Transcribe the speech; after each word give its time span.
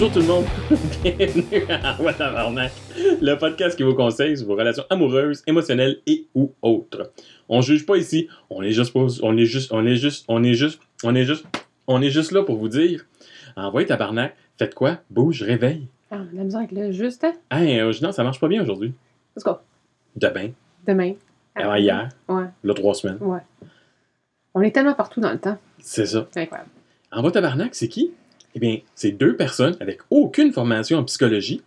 Bonjour 0.00 0.12
tout 0.12 0.20
le 0.20 0.26
monde, 0.26 0.44
bienvenue 1.02 1.64
à 1.68 2.00
What 2.00 2.12
Tabarnak, 2.14 2.70
le 3.20 3.34
podcast 3.34 3.76
qui 3.76 3.82
vous 3.82 3.94
conseille 3.94 4.36
sur 4.36 4.46
vos 4.46 4.54
relations 4.54 4.84
amoureuses, 4.90 5.42
émotionnelles 5.48 5.96
et 6.06 6.28
ou 6.36 6.52
autres. 6.62 7.10
On 7.48 7.62
juge 7.62 7.84
pas 7.84 7.96
ici, 7.96 8.28
on 8.48 8.62
est 8.62 8.70
juste, 8.70 8.92
pour- 8.92 9.08
on 9.24 9.36
est 9.36 9.44
juste, 9.44 9.72
on 9.72 9.84
est 9.84 9.96
juste, 9.96 10.24
on 10.28 10.44
est 10.44 10.54
juste, 10.54 10.80
on 11.02 11.14
est 11.16 11.24
juste, 11.24 11.44
on 11.88 12.00
est 12.00 12.10
juste 12.10 12.30
là 12.30 12.44
pour 12.44 12.58
vous 12.58 12.68
dire, 12.68 13.06
envoyez 13.56 13.88
Tabarnak, 13.88 14.36
faites 14.56 14.74
quoi, 14.76 14.98
bouge, 15.10 15.42
réveille. 15.42 15.88
Ah, 16.12 16.18
la 16.32 16.44
misère 16.44 16.60
avec 16.60 16.70
le 16.72 16.92
juste, 16.92 17.24
hein? 17.24 17.32
Hey, 17.50 17.80
euh, 17.80 17.92
non, 18.00 18.12
ça 18.12 18.22
marche 18.22 18.38
pas 18.38 18.46
bien 18.48 18.62
aujourd'hui. 18.62 18.94
Let's 19.36 19.42
go. 19.44 19.56
Demain, 20.14 20.50
Demain. 20.86 21.14
avant 21.56 21.74
hier, 21.74 22.08
Ouais, 22.28 22.44
là 22.62 22.74
trois 22.74 22.94
semaines, 22.94 23.18
ouais. 23.20 23.40
On 24.54 24.60
est 24.62 24.70
tellement 24.70 24.94
partout 24.94 25.20
dans 25.20 25.32
le 25.32 25.38
temps. 25.38 25.58
c'est 25.80 26.06
ça. 26.06 26.28
C'est 26.30 26.42
incroyable. 26.42 26.70
Envoie 27.10 27.32
Tabarnak, 27.32 27.74
c'est 27.74 27.88
qui? 27.88 28.12
Eh 28.54 28.60
bien, 28.60 28.78
c'est 28.94 29.12
deux 29.12 29.36
personnes 29.36 29.76
avec 29.80 30.00
aucune 30.10 30.52
formation 30.52 30.98
en 30.98 31.04
psychologie. 31.04 31.62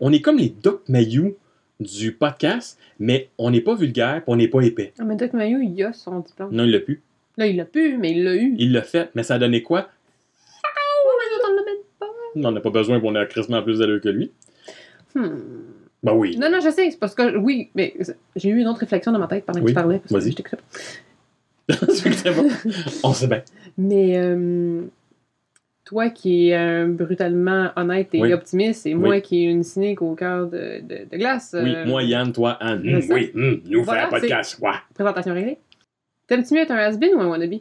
On 0.00 0.12
est 0.12 0.20
comme 0.20 0.38
les 0.38 0.48
Doc 0.48 0.82
Mayou 0.88 1.36
du 1.80 2.12
podcast, 2.12 2.78
mais 2.98 3.28
on 3.38 3.50
n'est 3.50 3.60
pas 3.60 3.74
vulgaire 3.74 4.22
on 4.26 4.36
n'est 4.36 4.48
pas 4.48 4.60
épais. 4.62 4.92
Ah, 4.98 5.04
mais 5.04 5.16
Doc 5.16 5.32
Mayo, 5.32 5.58
il 5.60 5.82
a 5.82 5.92
son 5.92 6.20
diplôme. 6.20 6.50
Non, 6.52 6.64
il 6.64 6.70
l'a 6.70 6.80
pu. 6.80 7.02
Là, 7.36 7.46
il 7.46 7.56
l'a 7.56 7.64
pu, 7.64 7.96
mais 7.98 8.12
il 8.12 8.24
l'a 8.24 8.34
eu. 8.36 8.54
Il 8.58 8.72
l'a 8.72 8.82
fait, 8.82 9.10
mais 9.14 9.22
ça 9.22 9.34
a 9.34 9.38
donné 9.38 9.62
quoi? 9.62 9.88
On 10.64 11.54
même 11.54 11.64
pas. 11.98 12.06
On 12.36 12.40
n'en 12.40 12.54
a 12.56 12.60
pas 12.60 12.70
besoin, 12.70 12.98
puis 13.00 13.08
on 13.10 13.14
a 13.14 13.26
crissement 13.26 13.62
plus 13.62 13.78
d'allure 13.80 14.00
que 14.00 14.08
lui. 14.08 14.30
Hmm. 15.14 15.28
Ben 16.02 16.12
oui. 16.12 16.36
Non, 16.36 16.50
non, 16.50 16.60
je 16.60 16.70
sais, 16.70 16.90
c'est 16.90 16.98
parce 16.98 17.14
que, 17.14 17.36
oui, 17.36 17.70
mais 17.74 17.94
j'ai 18.36 18.50
eu 18.50 18.60
une 18.60 18.68
autre 18.68 18.80
réflexion 18.80 19.10
dans 19.10 19.18
ma 19.18 19.26
tête 19.26 19.44
pendant 19.46 19.60
que 19.60 19.64
Oui, 19.64 19.70
tu 19.70 19.74
parlais. 19.74 20.00
vas-y. 20.10 20.32
je 21.68 22.30
bon. 22.32 22.48
On 23.04 23.12
sait 23.14 23.26
bien. 23.26 23.42
Mais, 23.78 24.18
euh, 24.18 24.82
toi 25.84 26.08
qui 26.10 26.48
es 26.48 26.56
euh, 26.56 26.86
brutalement 26.86 27.70
honnête 27.76 28.08
et 28.14 28.20
Oui. 28.20 28.32
optimiste, 28.32 28.86
et 28.86 28.94
Oui. 28.94 29.00
moi 29.00 29.20
qui 29.20 29.44
est 29.44 29.50
une 29.50 29.62
cynique 29.62 30.00
au 30.02 30.14
cœur 30.14 30.46
de, 30.46 30.80
de, 30.80 31.04
de 31.10 31.16
glace. 31.16 31.54
Oui, 31.58 31.74
euh, 31.74 31.84
moi, 31.86 32.02
Yann, 32.02 32.32
toi, 32.32 32.52
Anne. 32.60 32.82
oui, 33.10 33.30
hum, 33.34 33.60
nous 33.66 33.84
Voilà, 33.84 34.02
faire 34.08 34.14
un 34.14 34.20
podcast. 34.20 34.58
Ouais. 34.60 34.70
Présentation 34.94 35.34
réglée. 35.34 35.58
T'aimes-tu 36.26 36.54
mieux 36.54 36.60
être 36.60 36.70
un 36.70 36.76
has-been 36.78 37.14
ou 37.14 37.20
un 37.20 37.26
wannabe? 37.28 37.60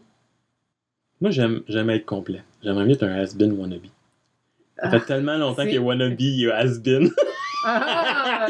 Moi, 1.19 1.31
j'aime, 1.31 1.61
j'aime 1.67 1.89
être 1.89 2.05
complet. 2.05 2.43
J'aimerais 2.63 2.85
mieux 2.85 2.93
être 2.93 3.03
un 3.03 3.13
has-been 3.21 3.51
wannabe. 3.59 3.81
Ça 4.77 4.89
fait 4.89 4.97
Ah, 4.97 4.99
tellement 5.01 5.37
longtemps 5.37 5.63
qu'il 5.65 5.75
est 5.75 5.79
wannabe, 5.79 6.15
il 6.19 6.49
has-been. 6.51 7.09
Ah. 7.65 8.45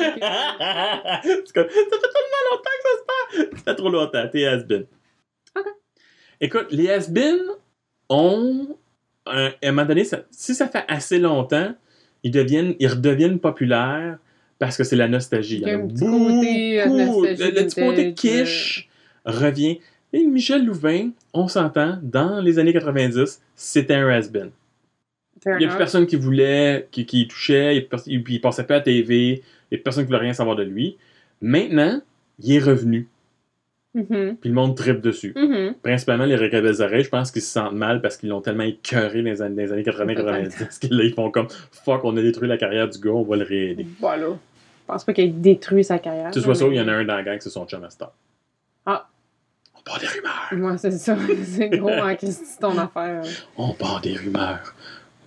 C'est 1.23 1.53
comme, 1.53 1.67
ça 1.69 1.97
fait 1.99 2.11
tellement 2.13 2.43
longtemps 2.49 2.77
que 2.77 2.83
ça 2.83 2.97
se 2.97 3.05
passe. 3.05 3.59
Ça 3.59 3.63
fait 3.65 3.75
trop 3.75 3.89
longtemps, 3.89 4.27
t'es 4.31 4.45
has-been. 4.45 4.85
Ok. 5.55 5.65
Écoute, 6.41 6.67
les 6.71 6.89
has-been 6.89 7.39
ont, 8.09 8.75
un- 9.25 9.47
à 9.47 9.51
un 9.63 9.71
moment 9.71 9.85
donné, 9.87 10.03
ça- 10.03 10.23
si 10.31 10.53
ça 10.55 10.67
fait 10.67 10.83
assez 10.87 11.19
longtemps, 11.19 11.73
ils, 12.23 12.31
deviennent, 12.31 12.75
ils 12.79 12.87
redeviennent 12.87 13.39
populaires 13.39 14.17
parce 14.59 14.77
que 14.77 14.83
c'est 14.83 14.95
la 14.95 15.07
nostalgie. 15.07 15.57
Il 15.57 15.67
y 15.67 15.71
a 15.71 15.77
un 15.77 15.87
petit 15.87 16.03
côté, 16.05 16.81
euh, 16.81 16.85
beaucoup. 16.85 16.97
nostalgie 17.21 17.43
Le, 17.43 17.47
le 17.49 17.65
petit 17.65 17.75
côté 17.81 18.03
vintage, 18.03 18.15
quiche 18.15 18.89
revient. 19.25 19.79
Et 20.13 20.23
Michel 20.25 20.65
Louvain, 20.65 21.09
on 21.33 21.47
s'entend, 21.47 21.97
dans 22.01 22.39
les 22.39 22.59
années 22.59 22.73
90, 22.73 23.41
c'était 23.55 23.95
un. 23.95 24.51
Fair 25.43 25.55
Il 25.55 25.59
n'y 25.59 25.65
a 25.65 25.69
plus 25.69 25.77
personne 25.77 26.05
qui 26.05 26.15
voulait, 26.15 26.87
qui, 26.91 27.05
touchait, 27.27 27.75
il, 27.77 27.87
il, 28.07 28.23
il 28.29 28.39
passait 28.41 28.63
pas 28.63 28.75
à 28.75 28.77
la 28.77 28.83
TV, 28.83 29.27
il 29.27 29.31
n'y 29.31 29.35
a 29.35 29.41
plus 29.71 29.79
personne 29.79 30.03
qui 30.03 30.07
voulait 30.07 30.19
rien 30.19 30.33
savoir 30.33 30.55
de 30.55 30.63
lui. 30.63 30.97
Maintenant, 31.41 31.99
il 32.39 32.55
est 32.55 32.59
revenu, 32.59 33.07
Mhm, 33.95 34.37
puis 34.41 34.49
le 34.49 34.55
monde 34.55 34.75
tripe 34.75 35.01
dessus. 35.01 35.33
mhm. 35.35 35.75
Principalement 35.83 36.25
les 36.25 36.35
Recabelles 36.35 36.81
oreilles, 36.81 37.03
je 37.03 37.09
pense 37.09 37.29
qu'ils 37.31 37.43
se 37.43 37.51
sentent 37.51 37.73
mal 37.75 38.01
parce 38.01 38.17
qu'ils 38.17 38.29
l'ont 38.29 38.41
tellement 38.41 38.63
écœuré 38.63 39.21
dans 39.21 39.29
les 39.29 39.41
années, 39.41 39.71
années 39.71 39.83
80-90 39.83 40.79
que 40.79 40.93
là, 40.93 41.03
ils 41.03 41.13
font 41.13 41.29
comme 41.29 41.47
fuck, 41.71 42.03
on 42.03 42.17
a 42.17 42.21
détruit 42.21 42.47
la 42.49 42.57
carrière 42.57 42.87
du 42.89 42.97
gars, 42.99 43.11
on 43.11 43.23
va 43.23 43.35
le 43.35 43.43
réaider. 43.45 43.85
Voilà. 43.99 44.27
Je 44.29 44.87
pense 44.87 45.03
pas 45.03 45.13
qu'il 45.13 45.25
ait 45.25 45.27
détruit 45.27 45.83
sa 45.83 45.99
carrière. 45.99 46.31
Tu 46.31 46.39
vois 46.39 46.55
ça, 46.55 46.65
il 46.67 46.75
y 46.75 46.81
en 46.81 46.87
a 46.87 46.91
un 46.93 47.05
dans 47.05 47.15
la 47.15 47.23
gang, 47.23 47.37
c'est 47.39 47.49
son 47.49 47.65
chum 47.65 47.83
à 47.83 47.89
Star. 47.89 48.11
Ah. 48.85 49.07
On 49.77 49.81
part 49.83 49.99
des 49.99 50.07
rumeurs. 50.07 50.49
Moi, 50.53 50.77
c'est 50.77 50.91
ça. 50.91 51.15
C'est 51.43 51.69
gros 51.69 51.89
en 51.89 52.15
Christy 52.15 52.57
ton 52.59 52.77
affaire. 52.77 53.21
On 53.57 53.73
part 53.73 54.01
des 54.01 54.13
rumeurs. 54.15 54.73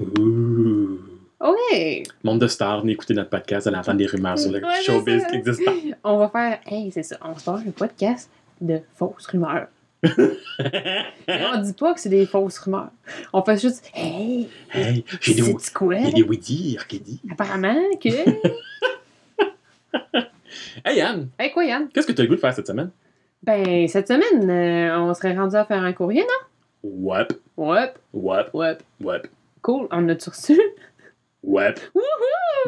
Ouh. 0.01 0.99
OK. 1.41 2.03
Monde 2.25 2.41
de 2.41 2.47
stars, 2.47 2.81
venez 2.81 2.93
écouter 2.93 3.13
notre 3.15 3.29
podcast, 3.31 3.67
allez 3.67 3.77
entendre 3.77 3.99
des 3.99 4.07
rumeurs 4.07 4.39
sur 4.39 4.51
le 4.51 4.59
Ouais, 4.65 4.83
showbiz 4.83 5.27
qui 5.27 5.37
existe 5.37 5.65
pas. 5.65 5.73
On 6.05 6.17
va 6.19 6.29
faire. 6.31 6.59
Hey, 6.67 6.91
c'est 6.91 7.03
ça. 7.03 7.17
On 7.23 7.37
se 7.39 7.45
passe 7.45 7.61
un 7.67 7.71
podcast 7.71 8.31
de 8.61 8.81
fausses 8.97 9.27
rumeurs. 9.27 9.69
On 10.05 11.61
dit 11.63 11.73
pas 11.73 11.95
que 11.95 12.01
c'est 12.01 12.09
des 12.09 12.27
fausses 12.27 12.59
rumeurs. 12.59 12.91
On 13.33 13.43
fait 13.43 13.59
juste. 13.59 13.91
Hey, 13.95 14.49
Hey, 14.73 15.05
j'ai 15.21 15.35
des, 15.35 15.55
quoi? 15.75 15.95
il 15.97 16.05
y 16.05 16.09
a 16.09 16.13
des 16.13 16.23
oui-dire 16.23 16.87
qui 16.87 17.01
dit. 17.01 17.21
Apparemment 17.31 17.75
que. 18.03 18.09
Hey 20.85 20.99
Yann, 20.99 21.29
hey, 21.39 21.51
quoi, 21.53 21.65
Yann? 21.65 21.89
qu'est-ce 21.89 22.07
que 22.07 22.13
tu 22.13 22.21
as 22.21 22.25
le 22.25 22.29
goût 22.29 22.37
de 22.37 22.41
faire 22.41 22.53
cette 22.55 22.67
semaine? 22.67 22.91
Ben, 23.43 23.89
cette 23.89 24.09
semaine, 24.09 24.49
euh, 24.51 24.99
on 25.01 25.15
serait 25.15 25.37
rendu 25.37 25.57
à 25.57 25.65
faire 25.65 25.83
un 25.83 25.93
courrier, 25.93 26.23
non? 26.23 26.47
Wap, 26.85 27.33
Ouais, 27.57 27.93
wap, 28.13 28.51
ouais. 28.55 28.77
wap, 29.01 29.27
Cool. 29.63 29.89
On 29.91 30.09
a-tu 30.09 30.29
reçu? 30.31 30.61
wap. 31.43 31.81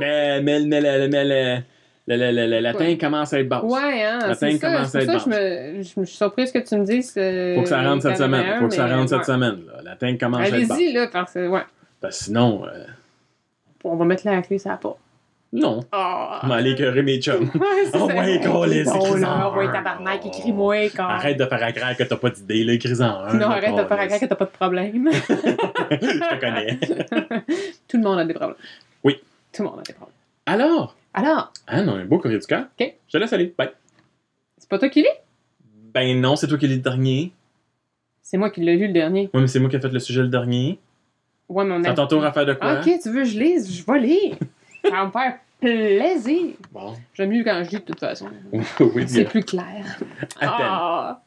Mais, 0.00 0.40
mais, 0.42 0.60
mais, 0.60 0.80
mais, 0.80 1.08
mais, 1.08 1.64
le- 2.08 2.16
le- 2.16 2.32
le- 2.32 2.46
le 2.46 2.58
latin 2.60 2.84
Ouais. 2.86 2.98
commence 2.98 3.32
à 3.32 3.40
être 3.40 3.48
basse. 3.48 3.62
Ouais, 3.62 4.02
hein, 4.04 4.18
La 4.26 4.34
teinte 4.36 4.58
ça. 4.58 4.72
commence 4.72 4.94
à 4.94 5.00
être 5.02 5.12
que 5.12 5.18
je, 5.18 5.28
me, 5.28 5.82
je 5.82 6.00
me 6.00 6.04
suis 6.06 6.16
surprise 6.16 6.50
que 6.50 6.58
tu 6.58 6.74
me 6.76 6.84
dises. 6.84 7.14
euh, 7.16 7.54
Faut 7.56 7.62
que 7.62 7.68
ça 7.68 7.82
rentre 7.82 8.02
cette 8.02 8.16
semaine. 8.16 8.58
Faut 8.60 8.68
que 8.68 8.74
ça 8.74 8.86
rentre 8.88 9.08
cette 9.10 9.24
semaine. 9.24 9.58
Là. 9.66 9.82
La 9.84 9.96
teinte 9.96 10.18
commence 10.18 10.40
à 10.40 10.46
être 10.48 10.66
basse. 10.68 10.70
Allez-y, 10.78 10.92
là, 10.94 11.06
parce 11.12 11.32
que, 11.34 11.46
ouais, 11.48 11.60
Parce 12.00 12.18
que 12.18 12.24
sinon, 12.24 12.64
euh, 12.66 12.84
on 13.84 13.96
va 13.96 14.04
mettre 14.04 14.26
la 14.26 14.40
clé, 14.42 14.58
ça 14.58 14.70
va 14.70 14.76
pas. 14.78 14.96
non. 15.52 15.80
Ah! 15.92 16.40
Je 16.42 16.48
vais 16.48 16.54
aller 16.54 16.70
écœurer 16.72 17.02
mes 17.02 17.20
chums. 17.20 17.50
Oh, 17.94 18.06
ouais, 18.06 18.38
câlisse, 18.42 18.88
Oh, 18.92 18.96
écris-en 18.96 19.18
là, 19.20 19.50
ouais, 19.56 19.70
tabarnak, 19.72 20.24
écris-moi, 20.26 20.90
quand. 20.94 21.04
Arrête 21.08 21.38
de 21.38 21.44
faire 21.46 21.62
à 21.62 21.72
craire 21.72 21.96
que 21.96 22.02
t'as 22.02 22.16
pas 22.16 22.28
d'idée, 22.30 22.64
là, 22.64 22.72
écris-en 22.74 23.02
un. 23.04 23.34
Non, 23.34 23.46
arrête 23.46 23.74
de 23.74 23.84
faire 23.84 23.98
à 23.98 24.06
croire 24.06 24.20
que 24.20 24.26
t'as 24.26 24.34
pas 24.34 24.44
de 24.44 24.50
problème. 24.50 25.10
Je 25.12 26.18
te 26.18 26.40
connais. 26.40 26.78
Tout 27.88 27.96
le 27.96 28.02
monde 28.02 28.18
a 28.18 28.24
des 28.26 28.34
problèmes. 28.34 28.56
Oui. 29.04 29.16
Tout 29.52 29.62
le 29.62 29.68
monde 29.70 29.78
a 29.80 29.82
des 29.82 29.92
problèmes. 29.94 30.14
Alors, 30.46 30.94
Alors, 31.14 31.52
Anne, 31.66 31.88
on 31.88 31.96
a 31.96 31.98
un 32.00 32.04
beau 32.04 32.18
courrier 32.18 32.38
du 32.38 32.46
cœur. 32.46 32.66
Ok. 32.78 32.94
Je 33.06 33.12
te 33.12 33.18
laisse 33.18 33.32
aller. 33.32 33.54
Bye. 33.56 33.70
c'est 34.58 34.68
pas 34.68 34.78
toi 34.78 34.88
qui 34.88 35.02
lis? 35.02 35.08
Ben 35.94 36.20
non, 36.20 36.36
c'est 36.36 36.46
toi 36.46 36.58
qui 36.58 36.68
lis 36.68 36.76
le 36.76 36.82
dernier. 36.82 37.32
C'est 38.22 38.36
moi 38.36 38.50
qui 38.50 38.60
l'ai 38.60 38.76
lu 38.76 38.88
le 38.88 38.92
dernier. 38.92 39.30
Oui, 39.32 39.40
mais 39.40 39.46
c'est 39.46 39.58
moi 39.58 39.70
qui 39.70 39.76
ai 39.76 39.80
fait 39.80 39.88
le 39.88 39.98
sujet 39.98 40.20
le 40.22 40.28
dernier. 40.28 40.78
Ouais, 41.48 41.64
mais 41.64 41.74
on 41.74 41.82
C'est 41.82 41.88
a. 41.88 41.92
à 41.92 41.94
ton 41.94 42.06
tour 42.06 42.24
à 42.24 42.32
faire 42.32 42.44
de 42.46 42.52
quoi? 42.52 42.68
Ah, 42.68 42.80
Ok, 42.80 42.90
tu 43.02 43.08
veux 43.10 43.22
que 43.22 43.24
je 43.28 43.38
lise? 43.38 43.72
Je 43.74 43.84
vais 43.90 43.98
lire. 44.00 44.36
Ça 44.84 44.90
va 44.90 45.06
me 45.06 45.10
faire 45.10 45.38
plaisir. 45.60 46.54
Bon. 46.70 46.94
J'aime 47.14 47.30
mieux 47.30 47.42
quand 47.42 47.62
je 47.64 47.70
lis 47.70 47.76
de 47.76 47.82
toute 47.84 48.00
façon. 48.00 48.28
oui, 48.52 49.04
C'est 49.08 49.22
bien. 49.22 49.30
plus 49.30 49.44
clair. 49.44 49.98
À 50.40 50.46
peine. 50.56 50.66
Ah. 50.68 51.22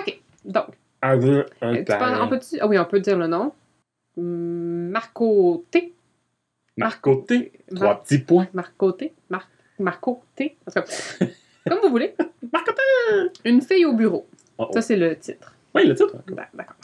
Ok, 0.00 0.20
donc, 0.46 0.64
Avec 1.02 1.24
un 1.60 1.74
euh, 1.74 1.84
tu 1.84 1.92
on 2.22 2.28
peut 2.28 2.40
ah 2.60 2.66
oui, 2.66 2.78
on 2.78 2.84
peut 2.86 3.00
dire 3.00 3.18
le 3.18 3.26
nom. 3.26 3.52
Marco 4.16 5.64
T. 5.70 5.92
Marco 6.76 7.16
T. 7.28 7.52
Trois 7.74 7.86
Mar- 7.88 8.02
petits 8.02 8.18
points. 8.18 8.48
Marco 8.54 8.92
T. 8.92 9.12
Mar- 9.30 9.48
Marco 9.78 10.22
T. 10.36 10.56
Comme 11.68 11.78
vous 11.82 11.90
voulez. 11.90 12.14
Marco 12.52 12.72
T. 12.72 13.30
Une 13.48 13.60
fille 13.62 13.84
au 13.84 13.92
bureau. 13.94 14.26
Oh, 14.58 14.66
oh. 14.68 14.72
Ça, 14.72 14.80
c'est 14.82 14.96
le 14.96 15.16
titre. 15.16 15.54
Oui, 15.74 15.86
le 15.86 15.94
titre. 15.94 16.16
D'accord, 16.28 16.44
d'accord. 16.54 16.76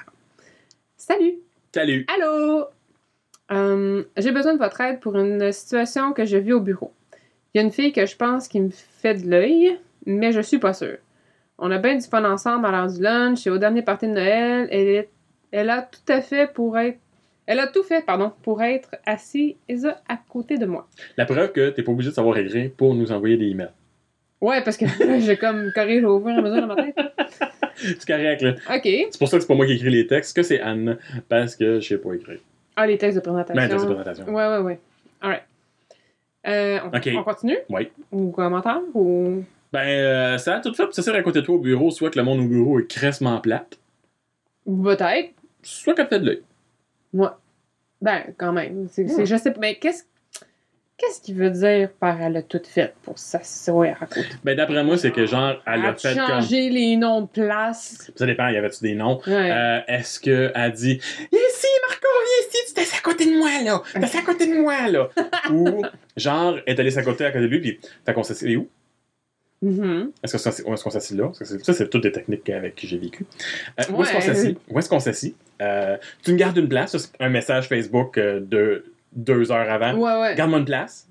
Salut! 0.96 1.38
Salut. 1.74 2.06
Allô! 2.14 2.66
Euh, 3.50 4.04
J'ai 4.16 4.32
besoin 4.32 4.54
de 4.54 4.58
votre 4.58 4.80
aide 4.80 5.00
pour 5.00 5.16
une 5.16 5.52
situation 5.52 6.12
que 6.12 6.24
j'ai 6.24 6.40
vue 6.40 6.52
au 6.52 6.60
bureau. 6.60 6.92
Il 7.54 7.58
y 7.58 7.60
a 7.60 7.64
une 7.64 7.72
fille 7.72 7.92
que 7.92 8.04
je 8.06 8.16
pense 8.16 8.46
qui 8.48 8.60
me 8.60 8.70
fait 8.70 9.14
de 9.14 9.28
l'œil, 9.28 9.78
mais 10.06 10.32
je 10.32 10.40
suis 10.40 10.58
pas 10.58 10.74
sûre. 10.74 10.98
On 11.58 11.70
a 11.70 11.78
bien 11.78 11.96
du 11.96 12.06
fun 12.06 12.24
ensemble 12.30 12.66
à 12.66 12.70
l'heure 12.70 12.86
du 12.92 13.00
lunch 13.02 13.46
et 13.46 13.50
au 13.50 13.58
dernier 13.58 13.82
party 13.82 14.06
de 14.06 14.12
Noël, 14.12 14.68
elle, 14.70 14.88
est- 14.88 15.08
elle 15.50 15.70
a 15.70 15.82
tout 15.82 16.12
à 16.12 16.20
fait 16.20 16.52
pour 16.52 16.78
être. 16.78 16.98
Elle 17.48 17.60
a 17.60 17.66
tout 17.66 17.82
fait, 17.82 18.04
pardon, 18.04 18.30
pour 18.42 18.62
être 18.62 18.90
assise 19.06 19.88
à 20.06 20.18
côté 20.28 20.58
de 20.58 20.66
moi. 20.66 20.86
La 21.16 21.24
preuve 21.24 21.50
que 21.52 21.70
t'es 21.70 21.82
pas 21.82 21.92
obligé 21.92 22.10
de 22.10 22.14
savoir 22.14 22.36
écrire 22.36 22.70
pour 22.76 22.94
nous 22.94 23.10
envoyer 23.10 23.38
des 23.38 23.46
emails. 23.46 23.70
Ouais, 24.42 24.62
parce 24.62 24.76
que 24.76 24.84
j'ai 25.20 25.38
comme 25.38 25.72
corrigé 25.74 26.04
au 26.04 26.20
fur 26.20 26.28
et 26.28 26.34
à 26.34 26.42
mesure 26.42 26.66
dans 26.66 26.74
ma 26.74 26.82
tête. 26.82 26.94
C'est 27.74 28.06
correct, 28.06 28.42
là. 28.42 28.50
Ok. 28.50 28.82
C'est 28.84 29.18
pour 29.18 29.28
ça 29.28 29.38
que 29.38 29.42
c'est 29.42 29.48
pas 29.48 29.54
moi 29.54 29.64
qui 29.64 29.72
écris 29.72 29.88
les 29.88 30.06
textes, 30.06 30.36
que 30.36 30.42
c'est 30.42 30.60
Anne. 30.60 30.98
Parce 31.30 31.56
que 31.56 31.80
je 31.80 31.88
sais 31.88 31.96
pas 31.96 32.12
écrire. 32.12 32.38
Ah, 32.76 32.86
les 32.86 32.98
textes 32.98 33.16
de 33.16 33.22
présentation. 33.22 33.54
Ben, 33.54 33.68
t'as 33.68 33.78
cette 33.78 33.88
présentation. 33.88 34.26
Ouais, 34.26 34.46
ouais, 34.46 34.58
ouais. 34.58 34.78
Alright. 35.22 35.42
Euh, 36.46 36.80
on, 36.84 37.22
continue? 37.22 37.58
Oui. 37.70 37.88
Ou 38.12 38.30
commentaire? 38.30 38.80
Ou? 38.92 39.42
Ben, 39.72 39.88
euh, 39.88 40.38
ça 40.38 40.56
a 40.56 40.60
tout 40.60 40.74
fait 40.74 40.84
pour 40.84 40.94
s'asseoir 40.94 41.16
à 41.16 41.22
côté 41.22 41.40
de 41.40 41.46
toi 41.46 41.54
au 41.54 41.60
bureau, 41.60 41.90
soit 41.90 42.10
que 42.10 42.18
le 42.18 42.24
monde 42.24 42.40
au 42.40 42.46
bureau 42.46 42.78
est 42.78 42.86
cressement 42.86 43.40
plate, 43.40 43.78
Peut-être. 44.66 45.30
soit 45.62 45.94
fait 45.94 46.18
de 46.18 46.26
l'œil. 46.26 46.42
Ouais. 47.12 47.28
Ben, 48.00 48.22
quand 48.36 48.52
même. 48.52 48.88
C'est, 48.90 49.06
je 49.26 49.36
sais 49.36 49.50
pas. 49.52 49.60
Mais 49.60 49.74
qu'est-ce. 49.76 50.04
Qu'est-ce 50.96 51.20
qu'il 51.20 51.36
veut 51.36 51.50
dire 51.50 51.90
par 52.00 52.20
elle 52.20 52.36
a 52.38 52.42
tout 52.42 52.60
fait 52.68 52.92
pour 53.04 53.20
s'asseoir 53.20 54.02
à 54.02 54.06
côté? 54.06 54.26
Ben, 54.42 54.56
d'après 54.56 54.82
moi, 54.82 54.98
c'est 54.98 55.12
que 55.12 55.26
genre, 55.26 55.54
elle 55.64 55.84
a 55.84 55.90
a 55.90 55.94
fait 55.94 56.16
comme. 56.16 56.26
changé 56.26 56.70
les 56.70 56.96
noms 56.96 57.20
de 57.20 57.28
place. 57.28 58.10
Ça 58.16 58.26
dépend, 58.26 58.48
y 58.48 58.56
avait-tu 58.56 58.80
des 58.82 58.94
noms? 58.96 59.20
Ouais. 59.24 59.50
Euh, 59.52 59.78
Est-ce 59.86 60.18
qu'elle 60.18 60.72
dit 60.72 60.94
Ici 60.94 61.66
Marco, 61.88 62.08
viens 62.24 62.48
ici, 62.48 62.58
tu 62.66 62.74
t'es 62.74 62.96
à 62.96 63.00
côté 63.00 63.26
de 63.26 63.38
moi, 63.38 63.48
là. 63.64 63.80
T'es 63.94 64.18
à 64.18 64.22
côté 64.22 64.46
de 64.52 64.60
moi, 64.60 64.88
là. 64.88 65.08
Ou, 65.52 65.84
genre, 66.16 66.58
elle 66.66 66.74
est 66.74 66.80
allée 66.80 66.90
s'accoter 66.90 67.24
à 67.26 67.30
côté 67.30 67.42
de 67.44 67.46
lui, 67.46 67.60
puis 67.60 67.80
t'as 68.04 68.12
qu'on 68.12 68.24
s'assied 68.24 68.56
où? 69.62 69.66
Mhm. 69.70 70.10
Est-ce 70.22 70.82
qu'on 70.82 70.90
s'assit 70.90 71.16
là? 71.16 71.30
Que 71.38 71.44
Ça, 71.44 71.72
c'est 71.72 71.88
toutes 71.90 72.02
des 72.04 72.12
techniques 72.12 72.48
avec 72.50 72.74
qui 72.76 72.86
j'ai 72.86 72.98
vécu. 72.98 73.26
Euh, 73.80 73.82
Où 73.92 74.02
est-ce 74.02 74.12
qu'on 74.12 74.20
s'assit? 74.20 74.58
Où 74.70 74.78
est-ce 74.78 74.88
qu'on 74.88 75.00
s'assit? 75.00 75.36
Euh, 75.60 75.96
tu 76.22 76.32
me 76.32 76.36
gardes 76.36 76.56
une 76.56 76.68
place. 76.68 76.96
C'est 76.96 77.10
un 77.20 77.28
message 77.28 77.68
Facebook 77.68 78.16
euh, 78.18 78.40
de 78.40 78.84
deux 79.12 79.50
heures 79.50 79.70
avant. 79.70 79.94
Ouais, 79.94 80.20
ouais. 80.20 80.34
Garde-moi 80.36 80.60
une 80.60 80.64
place. 80.64 81.08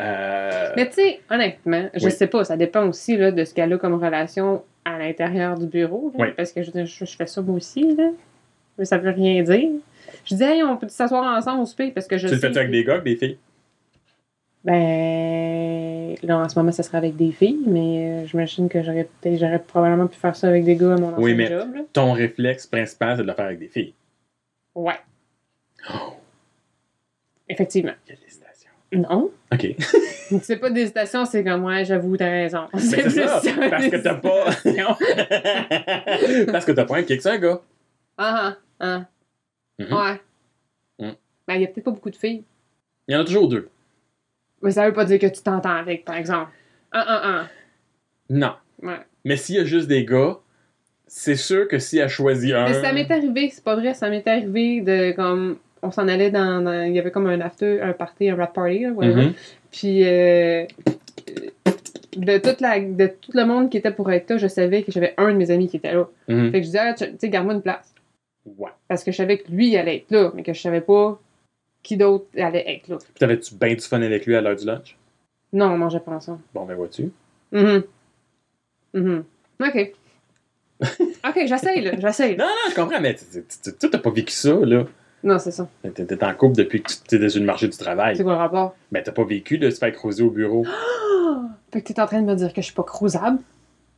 Euh, 0.00 0.72
Mais 0.76 0.88
tu 0.88 0.94
sais, 0.96 1.20
honnêtement, 1.30 1.88
je 1.94 2.04
Oui. 2.04 2.10
sais 2.10 2.26
pas, 2.26 2.44
ça 2.44 2.56
dépend 2.56 2.86
aussi 2.88 3.16
là, 3.16 3.30
de 3.32 3.44
ce 3.44 3.54
qu'elle 3.54 3.72
a 3.72 3.78
comme 3.78 3.94
relation 3.94 4.62
à 4.84 4.98
l'intérieur 4.98 5.58
du 5.58 5.66
bureau. 5.66 6.12
là, 6.18 6.24
Oui. 6.26 6.32
Parce 6.36 6.52
que 6.52 6.62
je, 6.62 6.70
fais 7.16 7.26
ça 7.26 7.40
moi 7.40 7.56
aussi, 7.56 7.94
là. 7.96 8.10
Mais 8.78 8.84
ça 8.84 8.98
veut 8.98 9.10
rien 9.10 9.42
dire. 9.42 9.70
Je 10.24 10.34
dis, 10.34 10.42
hey, 10.42 10.62
on 10.62 10.76
peut 10.76 10.88
s'asseoir 10.88 11.24
ensemble 11.36 11.62
au 11.62 11.66
souper 11.66 11.92
parce 11.92 12.06
que 12.06 12.18
je 12.18 12.28
tu 12.28 12.34
le 12.34 12.40
fais 12.40 12.56
avec 12.58 12.70
des 12.70 12.84
gars, 12.84 12.98
des 12.98 13.16
filles? 13.16 13.38
Ben. 14.66 16.16
Là, 16.22 16.38
en 16.38 16.48
ce 16.48 16.58
moment, 16.58 16.72
ça 16.72 16.82
serait 16.82 16.98
avec 16.98 17.16
des 17.16 17.30
filles, 17.32 17.62
mais 17.66 18.22
euh, 18.22 18.26
j'imagine 18.26 18.68
que 18.68 18.82
j'aurais 18.82 19.08
peut-être, 19.20 19.38
j'aurais 19.38 19.58
probablement 19.62 20.06
pu 20.08 20.16
faire 20.18 20.34
ça 20.34 20.48
avec 20.48 20.64
des 20.64 20.76
gars 20.76 20.94
à 20.94 20.96
mon 20.96 21.08
ancien 21.08 21.22
Oui, 21.22 21.34
mais- 21.34 21.48
job. 21.48 21.74
Là. 21.74 21.82
Ton 21.92 22.12
réflexe 22.12 22.66
principal, 22.66 23.16
c'est 23.16 23.22
de 23.22 23.28
le 23.28 23.34
faire 23.34 23.44
avec 23.46 23.58
des 23.58 23.68
filles. 23.68 23.94
Ouais, 24.74 24.98
Oh, 25.88 26.14
effectivement. 27.48 27.92
quelle 28.04 28.18
hésitation. 28.26 28.70
Non. 28.92 29.30
OK. 29.52 29.76
C'est 30.42 30.56
pas 30.56 30.70
d'hésitation, 30.70 31.24
c'est 31.24 31.44
comme, 31.44 31.62
ouais, 31.64 31.84
j'avoue, 31.84 32.16
t'as 32.16 32.28
raison. 32.28 32.66
Mais 32.74 32.80
c'est 32.80 33.02
plus 33.02 33.10
ça, 33.12 33.40
parce 33.70 33.86
que 33.88 33.96
t'as 33.96 34.14
pas... 34.16 34.46
parce 36.52 36.64
que 36.64 36.72
t'as 36.72 36.84
pas 36.84 36.96
un 36.96 37.04
kick, 37.04 37.22
c'est 37.22 37.30
un 37.30 37.38
gars. 37.38 37.60
Ah, 38.18 38.56
ah, 38.80 38.82
ah. 38.98 39.04
Mhm. 39.78 39.92
Ouais. 39.96 40.20
Mhm. 40.98 41.14
Ben, 41.46 41.54
il 41.54 41.60
y 41.60 41.64
a 41.64 41.68
peut-être 41.68 41.84
pas 41.84 41.92
beaucoup 41.92 42.10
de 42.10 42.16
filles. 42.16 42.42
Il 43.06 43.14
y 43.14 43.16
en 43.16 43.20
a 43.20 43.24
toujours 43.24 43.46
deux. 43.46 43.68
Mais 44.62 44.70
ça 44.70 44.86
veut 44.86 44.92
pas 44.94 45.04
dire 45.04 45.18
que 45.18 45.26
tu 45.26 45.42
t'entends 45.42 45.76
avec, 45.76 46.04
par 46.04 46.16
exemple. 46.16 46.50
Ah, 46.92 47.04
ah, 47.08 47.46
Non. 48.30 48.46
ah. 48.48 48.60
Ouais. 48.86 48.98
Mais 49.24 49.36
s'il 49.36 49.56
y 49.56 49.58
a 49.58 49.64
juste 49.64 49.88
des 49.88 50.04
gars, 50.04 50.38
c'est 51.06 51.36
sûr 51.36 51.68
que 51.68 51.78
si 51.78 51.98
elle 51.98 52.08
choisit 52.08 52.52
un... 52.54 52.64
Mais 52.66 52.74
ça 52.82 52.92
m'est 52.92 53.10
arrivé, 53.10 53.50
c'est 53.52 53.62
pas 53.64 53.76
vrai, 53.76 53.94
ça 53.94 54.08
m'est 54.10 54.26
arrivé 54.26 54.80
de 54.80 55.12
comme. 55.12 55.58
On 55.82 55.90
s'en 55.90 56.08
allait 56.08 56.30
dans, 56.30 56.62
dans- 56.62 56.82
Il 56.86 56.94
y 56.94 56.98
avait 56.98 57.10
comme 57.10 57.26
un 57.26 57.40
after, 57.40 57.80
un 57.80 57.92
party, 57.92 58.30
un 58.30 58.36
rap 58.36 58.54
party, 58.54 58.80
là, 58.80 58.90
whatever. 58.90 59.26
Mhm. 59.26 59.32
Puis. 59.70 60.04
euh, 60.04 60.64
de, 62.16 62.38
toute 62.38 62.60
la, 62.60 62.80
de 62.80 63.06
tout 63.06 63.32
le 63.34 63.44
monde 63.44 63.70
qui 63.70 63.76
était 63.76 63.90
pour 63.90 64.10
être 64.10 64.30
là, 64.30 64.38
je 64.38 64.46
savais 64.46 64.82
que 64.82 64.90
j'avais 64.92 65.14
un 65.18 65.32
de 65.32 65.36
mes 65.36 65.50
amis 65.50 65.68
qui 65.68 65.76
était 65.76 65.92
là. 65.92 66.08
Mhm. 66.28 66.46
Fait 66.50 66.58
que 66.58 66.62
je 66.62 66.66
disais, 66.66 66.78
ah, 66.80 66.94
tu 66.94 67.04
sais, 67.18 67.28
garde-moi 67.28 67.54
une 67.54 67.62
place. 67.62 67.94
Ouais. 68.46 68.70
Parce 68.88 69.04
que 69.04 69.12
je 69.12 69.16
savais 69.16 69.38
que 69.38 69.50
lui, 69.50 69.68
il 69.68 69.76
allait 69.76 69.96
être 69.96 70.10
là, 70.10 70.32
mais 70.34 70.42
que 70.42 70.52
je 70.52 70.60
savais 70.60 70.80
pas 70.80 71.20
qui 71.86 71.96
d'autre 71.96 72.26
allait 72.36 72.64
être 72.66 72.88
là. 72.88 72.96
Puis 72.98 73.20
t'avais-tu 73.20 73.54
bien 73.54 73.74
du 73.74 73.80
fun 73.80 74.02
avec 74.02 74.26
lui 74.26 74.34
à 74.34 74.40
l'heure 74.40 74.56
du 74.56 74.66
lunch? 74.66 74.96
Non, 75.52 75.66
on 75.66 75.78
mangeait 75.78 76.00
pas 76.00 76.10
ensemble. 76.10 76.40
Bon, 76.52 76.64
ben 76.66 76.74
vois-tu? 76.74 77.12
Mhm. 77.52 77.84
Mhm. 78.92 79.24
OK. 79.62 79.92
OK, 81.28 81.46
j'essaye, 81.46 81.80
là. 81.82 81.92
J'essaye. 81.98 82.36
Non, 82.36 82.44
non, 82.44 82.70
je 82.70 82.74
comprends, 82.74 83.00
mais 83.00 83.14
tu 83.14 83.88
t'as 83.88 83.98
pas 83.98 84.10
vécu 84.10 84.32
ça, 84.32 84.54
là. 84.54 84.84
Non, 85.22 85.38
c'est 85.38 85.52
ça. 85.52 85.68
T'es 85.82 86.04
t'es 86.04 86.24
en 86.24 86.34
couple 86.34 86.56
depuis 86.56 86.82
que 86.82 86.90
tu 87.08 87.24
es 87.24 87.28
sur 87.28 87.40
le 87.40 87.46
marché 87.46 87.68
du 87.68 87.76
travail. 87.76 88.16
C'est 88.16 88.24
quoi 88.24 88.32
le 88.32 88.38
rapport? 88.38 88.74
Mais 88.90 89.02
t'as 89.02 89.12
pas 89.12 89.24
vécu 89.24 89.56
de 89.58 89.70
se 89.70 89.78
faire 89.78 89.92
creuser 89.92 90.24
au 90.24 90.30
bureau. 90.30 90.66
Fait 91.72 91.82
que 91.82 91.92
t'es 91.92 92.00
en 92.00 92.06
train 92.06 92.20
de 92.20 92.26
me 92.26 92.34
dire 92.34 92.52
que 92.52 92.60
je 92.60 92.66
suis 92.66 92.74
pas 92.74 92.82
cruisable? 92.84 93.38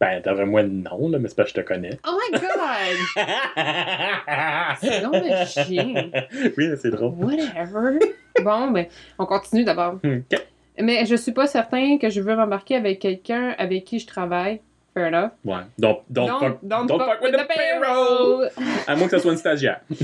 Ben, 0.01 0.23
t'as 0.23 0.33
vraiment 0.33 0.63
non, 0.63 1.09
là, 1.09 1.19
mais 1.19 1.29
c'est 1.29 1.35
parce 1.37 1.53
que 1.53 1.59
je 1.59 1.63
te 1.65 1.67
connais. 1.69 1.99
Oh 2.09 2.17
my 2.33 2.39
god! 2.39 2.99
C'est 4.81 5.01
donc 5.03 5.15
un 5.15 5.45
chien. 5.45 6.11
oui, 6.57 6.69
c'est 6.81 6.91
drôle. 6.91 7.15
Whatever. 7.17 7.99
Bon, 8.45 8.71
ben, 8.71 8.87
on 9.19 9.27
continue 9.27 9.65
d'abord. 9.65 9.99
Ok. 10.05 10.41
Mais 10.81 11.05
je 11.07 11.17
suis 11.17 11.33
pas 11.33 11.49
certain 11.49 11.99
que 11.99 12.09
je 12.09 12.21
veux 12.21 12.37
m'embarquer 12.37 12.77
avec 12.77 13.01
quelqu'un 13.01 13.53
avec 13.59 13.85
qui 13.85 13.99
je 13.99 14.07
travaille. 14.07 14.61
Fair 14.95 15.09
enough. 15.09 15.31
Ouais. 15.45 15.63
Donc, 15.77 16.03
don't, 16.09 16.29
fuck, 16.39 16.59
don't 16.63 16.87
don't 16.87 17.01
fuck 17.01 17.21
with 17.21 17.33
the 17.33 17.49
payroll! 17.49 18.49
À 18.87 18.95
moins 18.95 19.07
que 19.09 19.17
ça 19.17 19.19
soit 19.19 19.33
une 19.33 19.39
stagiaire. 19.39 19.81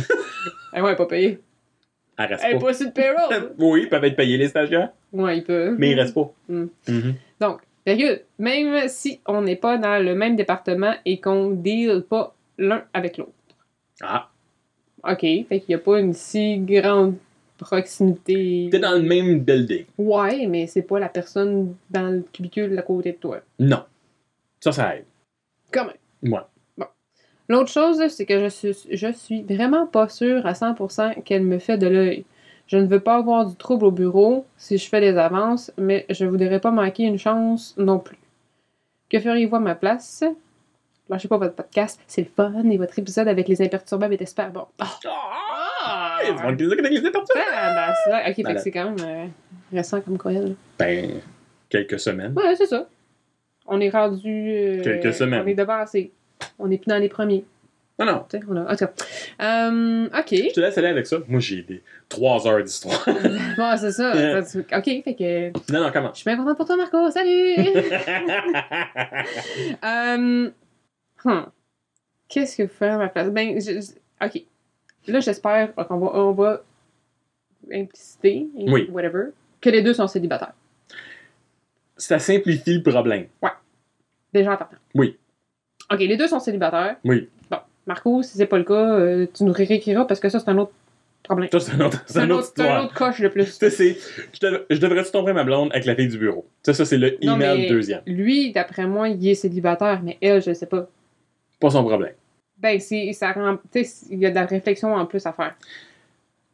Eh 0.77 0.81
ouais, 0.81 0.97
pas 0.97 1.07
payé. 1.07 1.39
Elle 2.19 2.27
reste 2.27 2.43
Elle 2.45 2.57
est 2.57 2.59
pas. 2.59 2.67
pas 2.67 2.75
sur 2.75 2.87
le 2.89 2.93
payroll. 2.93 3.53
Oui, 3.59 3.83
ils 3.85 3.89
peuvent 3.89 4.05
être 4.05 4.17
payés, 4.17 4.37
les 4.37 4.49
stagiaires, 4.49 4.89
ouais, 5.13 5.39
il 5.39 5.45
peut. 5.45 5.77
mais 5.79 5.91
ils 5.93 6.01
restent 6.01 6.15
pas. 6.15 6.33
Mm. 6.49 6.65
Mhm. 6.89 7.15
Donc, 7.41 7.61
virgule, 7.87 8.23
même 8.39 8.89
si 8.89 9.21
on 9.27 9.43
n'est 9.43 9.57
pas 9.57 9.79
dans 9.79 10.03
le 10.03 10.15
même 10.15 10.37
département 10.37 10.95
et 11.05 11.21
qu'on 11.21 11.51
ne 11.51 11.57
deal 11.57 12.05
pas 12.09 12.35
l'un 12.59 12.85
avec 12.93 13.19
l'autre. 13.19 13.33
Ah, 14.03 14.31
OK, 15.05 15.21
fait 15.21 15.45
qu'il 15.49 15.65
n'y 15.69 15.75
a 15.75 15.79
pas 15.79 16.01
une 16.01 16.15
si 16.15 16.59
grande 16.59 17.17
proximité. 17.59 18.69
t'es 18.71 18.79
dans 18.79 18.93
le 18.93 19.03
même 19.03 19.41
building. 19.41 19.85
Ouais, 19.99 20.47
mais 20.47 20.67
c'est 20.67 20.83
pas 20.83 20.99
la 20.99 21.09
personne 21.09 21.75
dans 21.91 22.09
le 22.11 22.25
cubicule 22.33 22.77
à 22.79 22.83
côté 22.83 23.13
de 23.13 23.19
toi. 23.19 23.41
Non. 23.59 23.85
Ça, 24.61 24.73
ça 24.73 24.97
aide. 24.97 25.05
Quand 25.71 25.87
même. 25.87 25.97
Moi. 26.23 26.49
L'autre 27.49 27.71
chose, 27.71 28.03
c'est 28.09 28.25
que 28.25 28.41
je 28.41 28.49
suis, 28.49 28.75
je 28.91 29.13
suis 29.13 29.43
vraiment 29.43 29.87
pas 29.87 30.09
sûre 30.09 30.47
à 30.47 30.53
100% 30.53 31.23
qu'elle 31.25 31.43
me 31.43 31.59
fait 31.59 31.77
de 31.77 31.87
l'œil. 31.87 32.25
Je 32.67 32.79
ne 32.79 32.87
veux 32.87 33.01
pas 33.01 33.17
avoir 33.17 33.47
du 33.47 33.57
trouble 33.57 33.85
au 33.87 33.91
bureau 33.91 34.47
si 34.57 34.79
je 34.79 34.89
fais 34.89 35.01
des 35.01 35.17
avances, 35.19 35.71
mais 35.77 36.07
je 36.09 36.25
voudrais 36.25 36.61
pas 36.61 36.71
manquer 36.71 37.05
une 37.05 37.19
chance 37.19 37.75
non 37.77 37.99
plus. 37.99 38.19
Que 39.11 39.21
feriez-vous 39.21 39.57
à 39.57 39.61
ma 39.61 39.75
place? 39.75 40.25
Lâchez 41.11 41.29
pas 41.29 41.37
votre 41.37 41.55
podcast, 41.55 42.01
c'est 42.07 42.23
le 42.23 42.29
fun 42.35 42.65
et 42.71 42.79
votre 42.79 42.99
épisode 42.99 43.29
avec 43.29 43.47
les 43.49 43.61
imperturbables 43.61 44.15
était 44.15 44.25
super 44.25 44.51
bon. 44.51 44.65
Ah! 44.79 44.89
Ah! 45.87 46.19
Il 46.23 46.29
y 46.29 46.31
a 46.31 46.35
du 46.35 46.43
monde 46.43 46.57
qui 46.57 46.83
glissé 46.89 47.11
partout. 47.11 47.33
Ah, 47.37 47.75
ben, 47.89 47.95
c'est 48.03 48.11
vrai. 48.11 48.31
Ok, 48.31 48.37
fait 48.37 48.55
que 48.55 48.61
c'est 48.61 48.71
quand 48.71 48.85
même 48.91 48.97
euh, 49.07 49.27
récent 49.77 50.01
comme 50.01 50.17
courriel. 50.17 50.49
là. 50.49 50.55
Ben, 50.79 51.11
quelques 51.69 52.01
semaines. 52.01 52.33
Ouais, 52.35 52.57
c'est 52.57 52.65
ça. 52.67 52.89
On 53.67 53.79
est 53.81 53.91
rendu. 53.91 54.49
euh, 54.51 54.83
Quelques 54.83 55.13
semaines. 55.13 55.43
On 55.45 55.47
est 55.47 55.55
devancé. 55.55 56.11
On 56.59 56.71
est 56.71 56.79
plus 56.79 56.89
dans 56.89 56.99
les 56.99 57.11
premiers. 57.11 57.45
Non, 57.99 58.07
non. 58.07 58.25
Tu 58.29 58.39
sais, 58.39 58.45
on 58.49 58.57
a... 58.57 58.73
En 58.73 58.77
tout 58.77 58.87
cas. 58.87 58.93
Euh, 59.41 60.07
ok. 60.07 60.29
Je 60.31 60.53
te 60.53 60.61
laisse 60.61 60.77
aller 60.79 60.89
avec 60.89 61.07
ça. 61.07 61.19
Moi, 61.29 61.41
j'ai 61.41 61.63
des 61.63 61.83
trois 62.09 62.47
heures 62.49 62.63
d'histoire. 62.63 63.05
Bon, 63.57 63.77
c'est 63.77 63.93
ça. 63.93 64.13
Ok, 64.77 64.85
fait 65.05 65.15
que. 65.17 65.73
non, 65.73 65.81
non, 65.85 65.91
comment? 65.93 66.11
Je 66.13 66.19
suis 66.21 66.25
bien 66.25 66.37
contente 66.37 66.57
pour 66.57 66.67
toi, 66.67 66.77
Marco. 66.77 67.11
Salut! 67.11 67.57
Euh, 69.85 70.51
hmm. 71.25 71.43
Qu'est-ce 72.29 72.57
que 72.57 72.63
vous 72.65 72.69
faites 72.69 72.91
à 72.91 72.99
ma 72.99 73.09
place? 73.09 73.31
Ben, 73.31 73.61
je- 73.61 73.93
ok. 74.25 74.43
Là, 75.07 75.21
j'espère 75.21 75.75
qu'on 75.75 75.99
va, 75.99 76.07
on 76.19 76.33
va 76.33 76.63
impliciter, 77.73 78.49
Oui. 78.55 78.89
whatever, 78.91 79.27
que 79.61 79.71
les 79.71 79.83
deux 79.83 79.95
sont 79.95 80.09
célibataires. 80.09 80.53
Ça 81.97 82.19
simplifie 82.19 82.79
le 82.79 82.83
problème. 82.83 83.27
Déjà 84.33 84.53
en 84.53 84.57
partant. 84.57 84.77
Oui. 84.95 85.17
Ok, 85.93 86.01
les 86.01 86.17
deux 86.17 86.27
sont 86.27 86.41
célibataires. 86.41 86.97
Oui. 87.05 87.29
Marco, 87.87 88.23
si 88.23 88.37
c'est 88.39 88.47
pas 88.47 88.59
le 88.59 88.65
cas, 88.65 88.75
euh, 88.99 89.27
tu 89.33 89.45
nous 89.45 89.53
réécriras 89.53 90.05
parce 90.07 90.21
que 90.21 90.29
ça, 90.29 90.41
c'est 90.41 90.49
un 90.49 90.59
autre 90.59 90.73
problème. 91.23 91.49
Ça, 91.53 91.61
c'est 91.61 91.73
une 91.73 91.83
autre, 91.83 92.03
c'est 92.07 92.19
un 92.19 92.31
autre 92.31 92.53
c'est 92.57 92.63
un 92.69 92.85
autre 92.85 92.95
coche 92.95 93.21
de 93.21 93.29
plus. 93.29 93.47
Ça, 93.47 93.71
c'est. 93.71 93.97
Je, 94.33 94.41
dev- 94.47 94.65
je 94.71 94.79
devrais-tu 94.79 95.11
tomber 95.11 95.33
ma 95.33 95.45
blonde 95.45 95.71
avec 95.73 95.85
la 95.85 95.95
fille 95.95 96.09
du 96.09 96.19
bureau? 96.19 96.47
Ça, 96.63 96.73
ça 96.75 96.85
c'est 96.85 96.99
le 96.99 97.17
Non, 97.23 97.35
email 97.37 97.59
mais- 97.63 97.69
deuxième. 97.69 98.01
Lui, 98.07 98.53
d'après 98.53 98.87
moi, 98.87 99.09
il 99.09 99.27
est 99.29 99.35
célibataire, 99.35 100.01
mais 100.03 100.17
elle, 100.21 100.43
je 100.43 100.53
sais 100.55 100.67
pas. 100.67 100.89
Pas 101.61 101.71
son 101.71 101.85
problème. 101.85 102.13
Ben, 102.59 102.79
c'est, 102.81 103.13
ça 103.13 103.33
rend, 103.33 103.59
il 103.75 104.19
y 104.19 104.27
a 104.27 104.31
de 104.31 104.35
la 104.35 104.47
réflexion 104.47 104.95
en 104.95 105.07
plus 105.07 105.27
à 105.27 105.33
faire. 105.33 105.55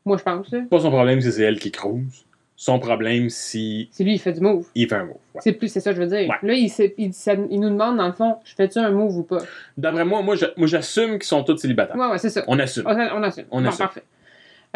Moi, 0.05 0.17
je 0.17 0.23
pense, 0.23 0.51
là. 0.51 0.61
Pas 0.71 0.81
son 0.81 0.91
problème 0.91 1.21
si 1.21 1.31
c'est 1.31 1.43
elle 1.43 1.59
qui 1.59 1.71
crouse. 1.71 2.25
Son 2.62 2.79
problème 2.79 3.31
si 3.31 3.88
C'est 3.90 4.05
lui, 4.05 4.17
il 4.17 4.19
fait 4.19 4.35
du 4.35 4.40
move. 4.43 4.67
il 4.75 4.87
fait 4.87 4.97
un 4.97 5.05
move. 5.05 5.17
Ouais. 5.35 5.40
C'est 5.43 5.52
plus, 5.52 5.69
c'est 5.69 5.81
ça 5.81 5.93
que 5.93 5.97
je 5.97 6.02
veux 6.02 6.09
dire. 6.14 6.29
Ouais. 6.29 6.37
Là, 6.43 6.52
il, 6.52 6.69
sait- 6.69 6.95
il, 6.99 7.14
ça- 7.14 7.33
il 7.50 7.59
nous 7.59 7.71
demande, 7.71 7.97
dans 7.97 8.07
le 8.07 8.12
fond, 8.12 8.37
je 8.45 8.55
fais-tu 8.55 8.79
un 8.79 8.90
move 8.90 9.17
ou 9.17 9.23
pas? 9.23 9.38
D'après 9.79 10.05
moi, 10.05 10.21
moi, 10.21 10.37
j'assume 10.67 11.12
qu'ils 11.12 11.23
sont 11.25 11.43
tous 11.43 11.57
célibataires. 11.57 11.97
Ouais, 11.97 12.09
ouais, 12.09 12.19
c'est 12.19 12.29
ça. 12.29 12.45
On 12.49 12.59
assume. 12.59 12.83
On, 12.87 12.90
on 12.90 13.23
assume. 13.23 13.45
On 13.50 13.62
bon, 13.62 13.69
assume. 13.69 13.79
parfait. 13.79 14.02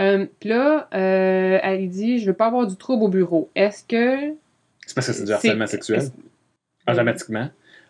Euh, 0.01 0.25
Puis 0.41 0.49
là, 0.49 0.89
euh, 0.95 1.59
elle 1.63 1.87
dit, 1.91 2.21
je 2.21 2.27
veux 2.27 2.33
pas 2.33 2.47
avoir 2.47 2.67
du 2.67 2.77
trouble 2.77 3.05
au 3.05 3.09
bureau. 3.09 3.51
Est-ce 3.55 3.85
que... 3.85 4.33
C'est 4.87 4.95
parce 4.95 5.07
que 5.09 5.13
c'est 5.13 5.25
du 5.27 5.33
harcèlement 5.33 5.67
sexuel? 5.67 6.05
Automatiquement. 6.91 7.49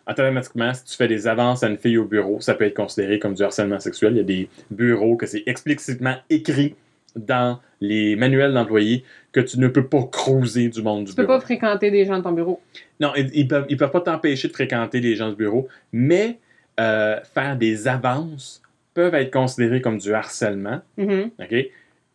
Automatiquement, 0.09 0.73
si 0.73 0.83
tu 0.83 0.95
fais 0.97 1.07
des 1.07 1.25
avances 1.25 1.63
à 1.63 1.67
une 1.69 1.77
fille 1.77 1.97
au 1.97 2.05
bureau, 2.05 2.41
ça 2.41 2.53
peut 2.53 2.65
être 2.65 2.75
considéré 2.75 3.17
comme 3.17 3.33
du 3.33 3.43
harcèlement 3.43 3.79
sexuel. 3.79 4.11
Il 4.13 4.17
y 4.17 4.19
a 4.19 4.23
des 4.23 4.49
bureaux 4.71 5.15
que 5.15 5.25
c'est 5.25 5.43
explicitement 5.45 6.15
écrit 6.29 6.75
dans 7.15 7.59
les 7.81 8.15
manuels 8.17 8.53
d'employés 8.53 9.03
que 9.35 9.41
tu 9.41 9.59
ne 9.59 9.67
peux 9.67 9.85
pas 9.85 10.03
cruiser 10.09 10.69
du 10.69 10.81
monde 10.81 11.03
du 11.03 11.09
Tu 11.11 11.15
peux 11.17 11.23
bureau. 11.25 11.37
pas 11.39 11.41
fréquenter 11.43 11.91
des 11.91 12.05
gens 12.05 12.17
de 12.19 12.23
ton 12.23 12.31
bureau. 12.31 12.61
Non, 13.01 13.11
ils, 13.17 13.29
ils 13.33 13.47
peuvent, 13.47 13.65
ils 13.67 13.75
peuvent 13.75 13.91
pas 13.91 13.99
t'empêcher 13.99 14.47
de 14.47 14.53
fréquenter 14.53 15.01
les 15.01 15.15
gens 15.17 15.29
du 15.29 15.35
bureau, 15.35 15.67
mais 15.91 16.39
euh, 16.79 17.19
faire 17.33 17.57
des 17.57 17.87
avances 17.89 18.61
peuvent 18.93 19.13
être 19.13 19.31
considérés 19.31 19.81
comme 19.81 19.97
du 19.97 20.13
harcèlement. 20.13 20.79
Mhm. 20.97 21.31
OK? 21.37 21.53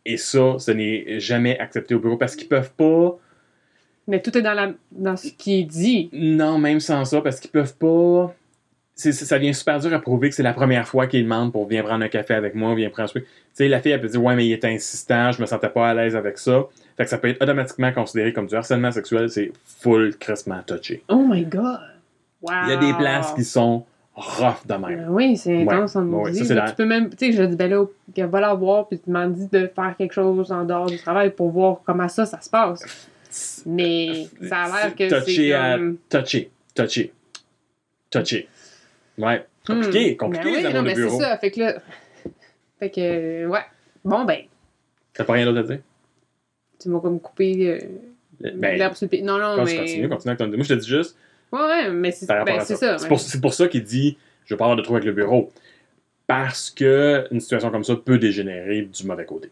Et 0.05 0.17
ça, 0.17 0.55
ce 0.57 0.71
n'est 0.71 1.19
jamais 1.19 1.59
accepté 1.59 1.93
au 1.93 1.99
bureau 1.99 2.17
parce 2.17 2.35
qu'ils 2.35 2.47
peuvent 2.47 2.73
pas. 2.73 3.19
Mais 4.07 4.19
tout 4.19 4.35
est 4.35 4.41
dans, 4.41 4.53
la, 4.55 4.73
dans 4.91 5.15
ce 5.15 5.27
qui 5.29 5.59
est 5.59 5.63
dit. 5.63 6.09
Non, 6.11 6.57
même 6.57 6.79
sans 6.79 7.05
ça, 7.05 7.21
parce 7.21 7.39
qu'ils 7.39 7.51
peuvent 7.51 7.75
pas 7.77 8.33
c'est- 8.95 9.11
ça 9.13 9.37
vient 9.37 9.53
super 9.53 9.79
dur 9.79 9.93
à 9.93 9.99
prouver 9.99 10.29
que 10.29 10.35
c'est 10.35 10.43
la 10.43 10.53
première 10.53 10.87
fois 10.87 11.07
qu'il 11.07 11.23
demande 11.23 11.51
pour 11.51 11.65
venir 11.67 11.83
prendre 11.85 12.03
un 12.03 12.07
café 12.09 12.33
avec 12.35 12.53
moi, 12.55 12.75
viens 12.75 12.89
prendre 12.89 13.09
un 13.09 13.11
truc. 13.11 13.23
Tu 13.25 13.29
sais, 13.53 13.67
la 13.67 13.79
fille, 13.81 13.91
elle 13.93 14.01
peut 14.01 14.07
dire, 14.09 14.21
ouais, 14.23 14.35
mais 14.35 14.45
il 14.45 14.51
était 14.53 14.67
insistant, 14.67 15.31
je 15.31 15.41
me 15.41 15.45
sentais 15.47 15.69
pas 15.69 15.89
à 15.89 15.93
l'aise 15.93 16.15
avec 16.15 16.37
ça. 16.37 16.65
Fait 16.97 17.03
que 17.05 17.09
ça 17.09 17.17
peut 17.17 17.29
être 17.29 17.41
automatiquement 17.41 17.91
considéré 17.93 18.33
comme 18.33 18.47
du 18.47 18.55
harcèlement 18.55 18.91
sexuel, 18.91 19.29
c'est 19.29 19.51
full 19.65 20.15
crissement 20.17 20.61
touché. 20.65 21.03
Oh 21.09 21.25
my 21.27 21.43
god! 21.45 21.79
Wow! 22.41 22.51
Il 22.63 22.69
y 22.69 22.73
a 22.73 22.77
des 22.77 22.93
places 22.93 23.33
qui 23.33 23.43
sont 23.43 23.85
rough 24.13 24.65
de 24.67 24.73
même. 24.73 25.05
Ben 25.05 25.07
oui, 25.09 25.37
c'est 25.37 25.61
intense 25.61 25.95
en 25.95 26.05
Ouais, 26.07 26.33
ça, 26.33 26.43
c'est 26.45 26.53
Là, 26.53 26.65
la- 26.65 26.69
Tu 26.71 26.75
peux 26.75 26.85
même, 26.85 27.09
tu 27.09 27.17
sais, 27.17 27.31
je 27.31 27.43
dis, 27.43 27.55
ben 27.55 27.69
là, 27.71 27.85
va 28.27 28.39
la 28.41 28.53
voir, 28.53 28.87
puis 28.87 28.99
tu 28.99 29.09
m'as 29.09 29.27
dit 29.27 29.47
de 29.47 29.71
faire 29.73 29.95
quelque 29.97 30.13
chose 30.13 30.51
en 30.51 30.65
dehors 30.65 30.87
du 30.87 30.97
travail 30.97 31.29
pour 31.31 31.49
voir 31.51 31.77
comment 31.85 32.09
ça, 32.09 32.25
ça 32.25 32.41
se 32.41 32.49
passe. 32.49 32.83
Mais 33.65 34.27
ça 34.49 34.63
a 34.63 34.67
l'air 34.87 34.95
que 34.95 35.07
Touché 35.09 35.35
c'est 35.35 35.53
à- 35.53 35.77
comme... 35.77 35.97
Touché, 36.09 36.51
touché, 36.75 37.13
touché. 38.09 38.47
Ouais, 39.17 39.45
compliqué, 39.65 40.13
Hmm. 40.13 40.17
compliqué 40.17 40.43
Ben 40.45 40.51
oui, 40.57 40.63
les 40.63 40.73
non, 40.73 40.81
de 40.81 40.87
mais 40.87 40.95
c'est 40.95 41.01
bureau. 41.01 41.19
ça. 41.19 41.37
Fait 41.37 41.51
que 41.51 41.59
là... 41.61 41.73
Fait 42.79 42.89
que, 42.89 43.45
ouais. 43.47 43.59
Bon, 44.03 44.25
ben, 44.25 44.39
T'as 45.13 45.23
pas 45.23 45.33
rien 45.33 45.45
d'autre 45.45 45.59
à 45.59 45.63
dire? 45.63 45.79
Tu 46.81 46.89
m'as 46.89 46.99
comme 46.99 47.19
coupé 47.19 47.69
euh, 48.43 48.51
Ben, 48.55 48.77
l'herbe 48.77 48.95
sur 48.95 49.05
le 49.05 49.09
pied. 49.09 49.21
Non, 49.21 49.37
non, 49.37 49.55
quand 49.57 49.65
mais... 49.65 50.07
continue 50.07 50.31
avec 50.31 50.37
ton 50.39 50.47
Moi, 50.47 50.63
je 50.63 50.73
te 50.73 50.79
dis 50.79 50.87
juste, 50.87 51.15
Ouais, 51.51 51.59
ouais, 51.59 51.89
mais 51.91 52.11
c'est 52.11 52.27
ben, 52.27 52.59
ça. 52.61 52.75
ça. 52.75 52.97
C'est 52.97 53.41
pour, 53.41 53.53
ça 53.53 53.67
qu'il 53.67 53.83
dit 53.83 54.17
je 54.45 54.53
veux 54.53 54.57
pas 54.57 54.65
avoir 54.65 54.77
de 54.77 54.81
trou 54.81 54.93
avec 54.95 55.05
le 55.05 55.11
bureau. 55.11 55.51
Parce 56.27 56.69
que 56.71 57.27
une 57.31 57.41
situation 57.41 57.71
comme 57.71 57.83
ça 57.83 57.95
peut 57.95 58.17
dégénérer 58.17 58.83
du 58.83 59.05
mauvais 59.05 59.25
côté. 59.25 59.49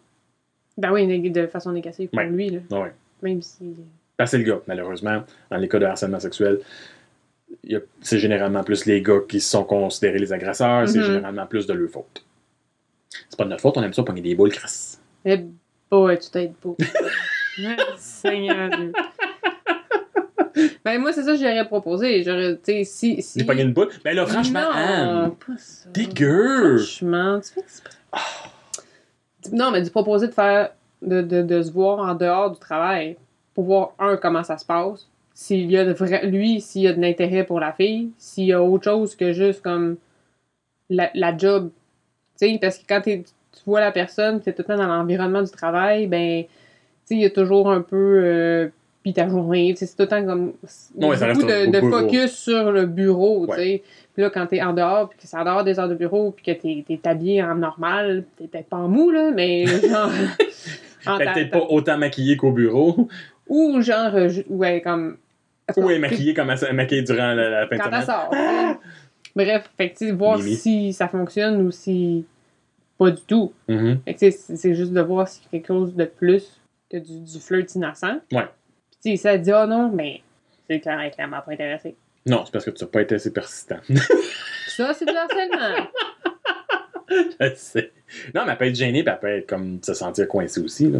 Ben 0.78 0.94
oui, 0.94 1.30
de 1.30 1.48
façon 1.48 1.74
négative 1.74 2.08
pour 2.10 2.20
Ouais. 2.20 2.30
lui, 2.30 2.50
là. 2.52 2.60
Ouais. 2.72 2.94
Même 3.22 3.42
si... 3.42 3.76
Que 4.18 4.26
c'est 4.26 4.38
le 4.38 4.44
gars, 4.46 4.62
malheureusement, 4.66 5.24
dans 5.50 5.58
les 5.58 5.68
cas 5.68 5.80
de 5.80 5.86
harcèlement 5.86 6.20
sexuel, 6.22 6.60
c'est 8.02 8.20
généralement 8.20 8.64
plus 8.64 8.86
les 8.86 9.02
gars 9.02 9.20
qui 9.28 9.42
sont 9.42 9.64
considérés 9.64 10.20
les 10.20 10.32
agresseurs, 10.32 10.88
c'est 10.88 11.00
Mhm. 11.00 11.06
généralement 11.06 11.46
plus 11.48 11.68
de 11.68 11.74
leur 11.74 11.90
faute. 11.90 12.24
C'est 13.30 13.38
pas 13.38 13.44
de 13.44 13.50
notre 13.50 13.62
faute, 13.62 13.78
on 13.78 13.84
aime 13.84 13.94
ça 13.94 14.04
pogner 14.04 14.22
des 14.22 14.36
boules 14.36 14.52
crasses. 14.52 15.02
Eh 15.26 15.40
boy, 15.90 16.18
tu 16.20 16.30
t'aides 16.30 16.54
pas. 16.56 16.76
Seigneur 17.98 18.70
Dieu. 18.70 18.92
Ben 20.84 21.00
moi, 21.00 21.14
c'est 21.14 21.24
ça 21.24 21.34
que 21.34 21.38
j'aurais 21.38 21.66
proposé. 21.68 22.24
J'aurais, 22.24 22.56
tu 22.58 22.62
sais, 22.66 22.84
si... 22.84 23.22
si... 23.22 23.38
Des 23.38 23.46
pogner 23.46 23.62
une 23.62 23.72
boule. 23.72 23.90
Ben 24.04 24.14
là, 24.16 24.26
franchement, 24.26 24.62
non, 24.62 24.72
Anne, 24.72 25.32
pas 25.36 25.54
ça. 25.58 25.90
dégueu! 25.90 26.78
Franchement, 26.78 27.40
tu 27.40 27.54
fais 27.54 27.60
exprès. 27.62 27.98
Non, 29.54 29.72
mais 29.72 29.82
du 29.82 29.90
proposer 29.90 30.28
de 30.28 30.34
faire, 30.34 30.72
de, 31.02 31.22
de, 31.22 31.44
de 31.44 31.62
se 31.62 31.72
voir 31.72 32.00
en 32.00 32.14
dehors 32.16 32.52
du 32.52 32.60
travail 32.60 33.16
pour 33.54 33.64
voir, 33.66 33.94
un, 34.00 34.18
comment 34.18 34.44
ça 34.44 34.58
se 34.58 34.66
passe, 34.66 35.08
s'il 35.34 35.70
y 35.72 35.78
a 35.78 35.86
de 35.86 35.94
vrai, 35.94 36.26
lui, 36.26 36.60
s'il 36.60 36.82
y 36.82 36.88
a 36.88 36.94
de 36.94 37.00
l'intérêt 37.00 37.46
pour 37.46 37.60
la 37.62 37.72
fille, 37.72 38.12
s'il 38.18 38.46
y 38.46 38.54
a 38.54 38.62
autre 38.62 38.84
chose 38.86 39.16
que 39.16 39.32
juste 39.32 39.62
comme 39.62 39.96
la, 40.90 41.10
la 41.14 41.38
job. 41.38 41.70
Tu 42.40 42.48
sais, 42.50 42.58
parce 42.60 42.80
que 42.80 42.84
quand 42.90 43.02
t'es- 43.02 43.24
tu 43.60 43.70
vois 43.70 43.82
la 43.82 43.92
personne, 43.92 44.42
tu 44.42 44.50
es 44.50 44.54
tout 44.54 44.64
le 44.68 44.74
temps 44.76 44.78
dans 44.82 44.88
l'environnement 44.88 45.42
du 45.42 45.52
travail, 45.52 46.08
ben, 46.08 46.44
tu 46.44 46.50
sais, 47.06 47.16
il 47.16 47.22
y 47.22 47.26
a 47.26 47.30
toujours 47.30 47.70
un 47.70 47.82
peu. 47.82 48.22
euh, 48.24 48.68
puis 49.02 49.14
ta 49.14 49.30
journée, 49.30 49.70
tu 49.74 49.78
sais, 49.80 49.86
c'est 49.86 49.96
tout 49.96 50.04
le 50.04 50.08
temps 50.10 50.26
comme. 50.26 50.54
Ouais, 50.96 51.16
ça 51.16 51.28
reste 51.28 51.42
de, 51.42 51.72
de 51.72 51.80
focus 51.90 52.32
sur 52.36 52.72
le 52.72 52.86
bureau, 52.86 53.48
tu 53.48 53.56
sais. 53.56 53.84
Puis 54.14 54.24
là, 54.24 54.30
quand 54.30 54.46
t'es 54.48 54.62
en 54.62 54.74
dehors, 54.74 55.08
puis 55.10 55.18
que 55.20 55.26
c'est 55.28 55.38
en 55.38 55.46
dehors 55.46 55.64
des 55.64 55.80
heures 55.80 55.88
de 55.88 55.96
bureau, 55.96 56.32
puis 56.32 56.44
que 56.44 56.52
t'es, 56.60 56.84
t'es 56.86 57.00
habillé 57.08 57.42
en 57.42 57.56
normal, 57.56 58.26
t'es 58.38 58.48
peut-être 58.48 58.68
pas 58.68 58.78
en 58.78 58.88
mou, 58.90 59.10
là, 59.12 59.32
mais 59.34 59.66
genre. 59.90 60.12
peut-être 61.18 61.52
pas 61.52 61.66
autant 61.70 61.98
maquillé 61.98 62.36
qu'au 62.38 62.52
bureau. 62.52 63.08
Ou 63.48 63.82
genre, 63.82 64.14
euh, 64.16 64.30
ouais, 64.50 64.82
comme. 64.82 65.18
Ou 65.78 65.90
est 65.92 66.00
maquillé 66.00 66.34
comme 66.34 66.48
maquillée 66.74 67.04
durant 67.04 67.34
la, 67.34 67.50
la 67.50 67.68
fin 67.68 67.78
Quand 67.78 67.90
elle 67.92 68.02
semaine. 68.04 68.06
sort. 68.06 68.76
Bref, 69.36 69.70
fait 69.78 69.90
que, 69.92 69.98
tu 69.98 70.06
sais, 70.08 70.12
voir 70.12 70.38
Mimi. 70.40 70.56
si 70.56 70.94
ça 70.94 71.08
fonctionne 71.08 71.62
ou 71.66 71.72
si. 71.72 72.26
Pas 73.00 73.10
du 73.12 73.22
tout. 73.24 73.54
Mhm. 73.68 74.00
Sais, 74.18 74.30
c'est 74.32 74.76
juste 74.76 74.92
de 74.94 75.02
voir 75.02 75.28
s'il 75.28 75.44
y 75.44 75.48
a 75.48 75.50
quelque 75.52 75.68
chose 75.68 75.96
de 75.96 76.06
plus 76.06 76.60
que 76.92 76.98
du, 76.98 77.20
du 77.22 77.40
flirt 77.40 77.74
innocent. 77.74 78.20
Ouais. 78.32 78.46
Puis, 79.04 79.18
ça 79.18 79.38
dit, 79.38 79.52
oh 79.54 79.66
non, 79.66 79.90
mais 79.92 80.22
c'est 80.70 80.80
clair- 80.82 81.10
clairement 81.12 81.40
pas 81.44 81.54
intéressé. 81.54 81.96
Non, 82.28 82.44
c'est 82.46 82.52
parce 82.52 82.66
que 82.66 82.72
tu 82.72 82.84
n'as 82.84 82.90
pas 82.90 83.02
été 83.02 83.16
assez 83.16 83.32
persistant. 83.34 83.78
Ça, 84.68 84.94
c'est 84.94 85.06
du 85.06 85.12
harcèlement. 85.16 85.88
Je 87.40 87.52
sais. 87.56 87.92
Non, 88.36 88.42
mais 88.46 88.52
elle 88.52 88.58
peut 88.58 88.66
être 88.66 88.76
gênée, 88.76 89.04
puis 89.04 89.12
elle 89.14 89.20
peut 89.20 89.28
être 89.28 89.48
comme 89.48 89.82
se 89.82 89.94
sentir 89.94 90.28
coincée 90.28 90.62
aussi. 90.62 90.90
Là. 90.90 91.00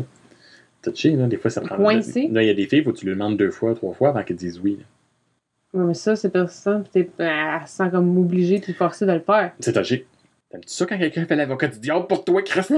Touché, 0.82 1.12
là. 1.12 1.28
Des 1.28 1.38
fois, 1.38 1.52
ça 1.52 1.62
prend. 1.62 1.76
Coincée? 1.76 2.28
Là, 2.32 2.42
il 2.42 2.48
y 2.48 2.50
a 2.50 2.54
des 2.54 2.66
filles, 2.68 2.84
que 2.84 2.92
tu 2.92 3.06
lui 3.06 3.12
demandes 3.14 3.38
deux 3.38 3.52
fois, 3.52 3.76
trois 3.76 3.94
fois 3.94 4.10
avant 4.10 4.24
qu'elles 4.24 4.38
disent 4.38 4.60
oui. 4.60 4.78
là. 4.80 5.80
Ouais, 5.80 5.86
mais 5.86 5.94
ça, 5.94 6.16
c'est 6.16 6.30
persistant, 6.32 6.82
t'es, 6.92 7.08
elle 7.20 7.62
se 7.68 7.76
sent 7.76 7.90
comme 7.92 8.18
obligée 8.18 8.60
puis 8.60 8.74
forcée 8.74 9.06
de 9.06 9.12
le 9.12 9.20
faire. 9.20 9.52
C'est 9.60 9.74
touché. 9.74 10.08
T'aimes-tu 10.52 10.70
ça 10.74 10.86
quand 10.86 10.98
quelqu'un 10.98 11.26
fait 11.26 11.36
l'avocat 11.36 11.68
du 11.68 11.80
diable 11.80 12.08
pour 12.08 12.24
toi, 12.26 12.42
Chris? 12.42 12.62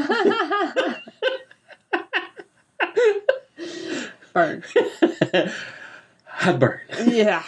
Burn. 4.34 4.62
Heartburn. 6.42 6.80
Yeah. 7.08 7.42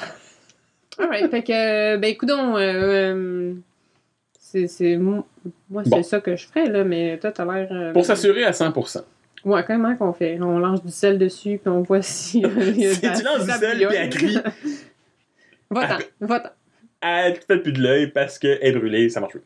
Alright, 1.00 1.32
fait 1.32 1.44
que, 1.44 1.96
ben, 1.98 2.04
écoutons, 2.10 2.58
euh, 2.58 2.62
euh, 3.14 3.54
c'est, 4.40 4.68
c'est, 4.68 4.98
mo- 4.98 5.26
moi, 5.70 5.84
c'est 5.84 5.90
Bon. 5.90 6.04
ça 6.04 6.20
que 6.22 6.36
je 6.36 6.46
ferais, 6.46 6.68
là, 6.70 6.84
mais 6.84 7.18
toi, 7.18 7.32
t'as 7.32 7.46
l'air. 7.46 7.68
euh, 7.72 7.94
Pour 7.94 8.06
s'assurer 8.06 8.44
à 8.44 8.52
100%. 8.52 9.02
Ouais, 9.46 9.64
comment 9.66 9.96
qu'on 9.96 10.14
fait? 10.14 10.38
On 10.40 10.60
lance 10.60 10.84
du 10.84 10.92
sel 10.92 11.18
dessus, 11.18 11.58
puis 11.58 11.68
on 11.70 11.82
voit 11.82 12.02
si. 12.04 12.42
y 12.42 12.46
a 12.46 12.94
Si 12.94 13.02
la- 13.06 13.18
tu 13.18 13.24
lances 13.24 13.46
du 13.46 13.52
sel, 13.52 13.88
puis 13.88 13.96
elle 13.98 14.10
crie. 14.10 14.38
Va-t'en, 15.72 15.98
va-t'en. 16.22 16.50
Elle 17.02 17.40
te 17.40 17.46
fait 17.46 17.58
plus 17.60 17.74
de 17.74 17.82
l'œil 17.82 18.08
parce 18.12 18.38
qu'elle 18.38 18.60
est 18.62 18.72
brûlée, 18.74 19.10
ça 19.10 19.20
marche 19.20 19.34
plus. 19.34 19.42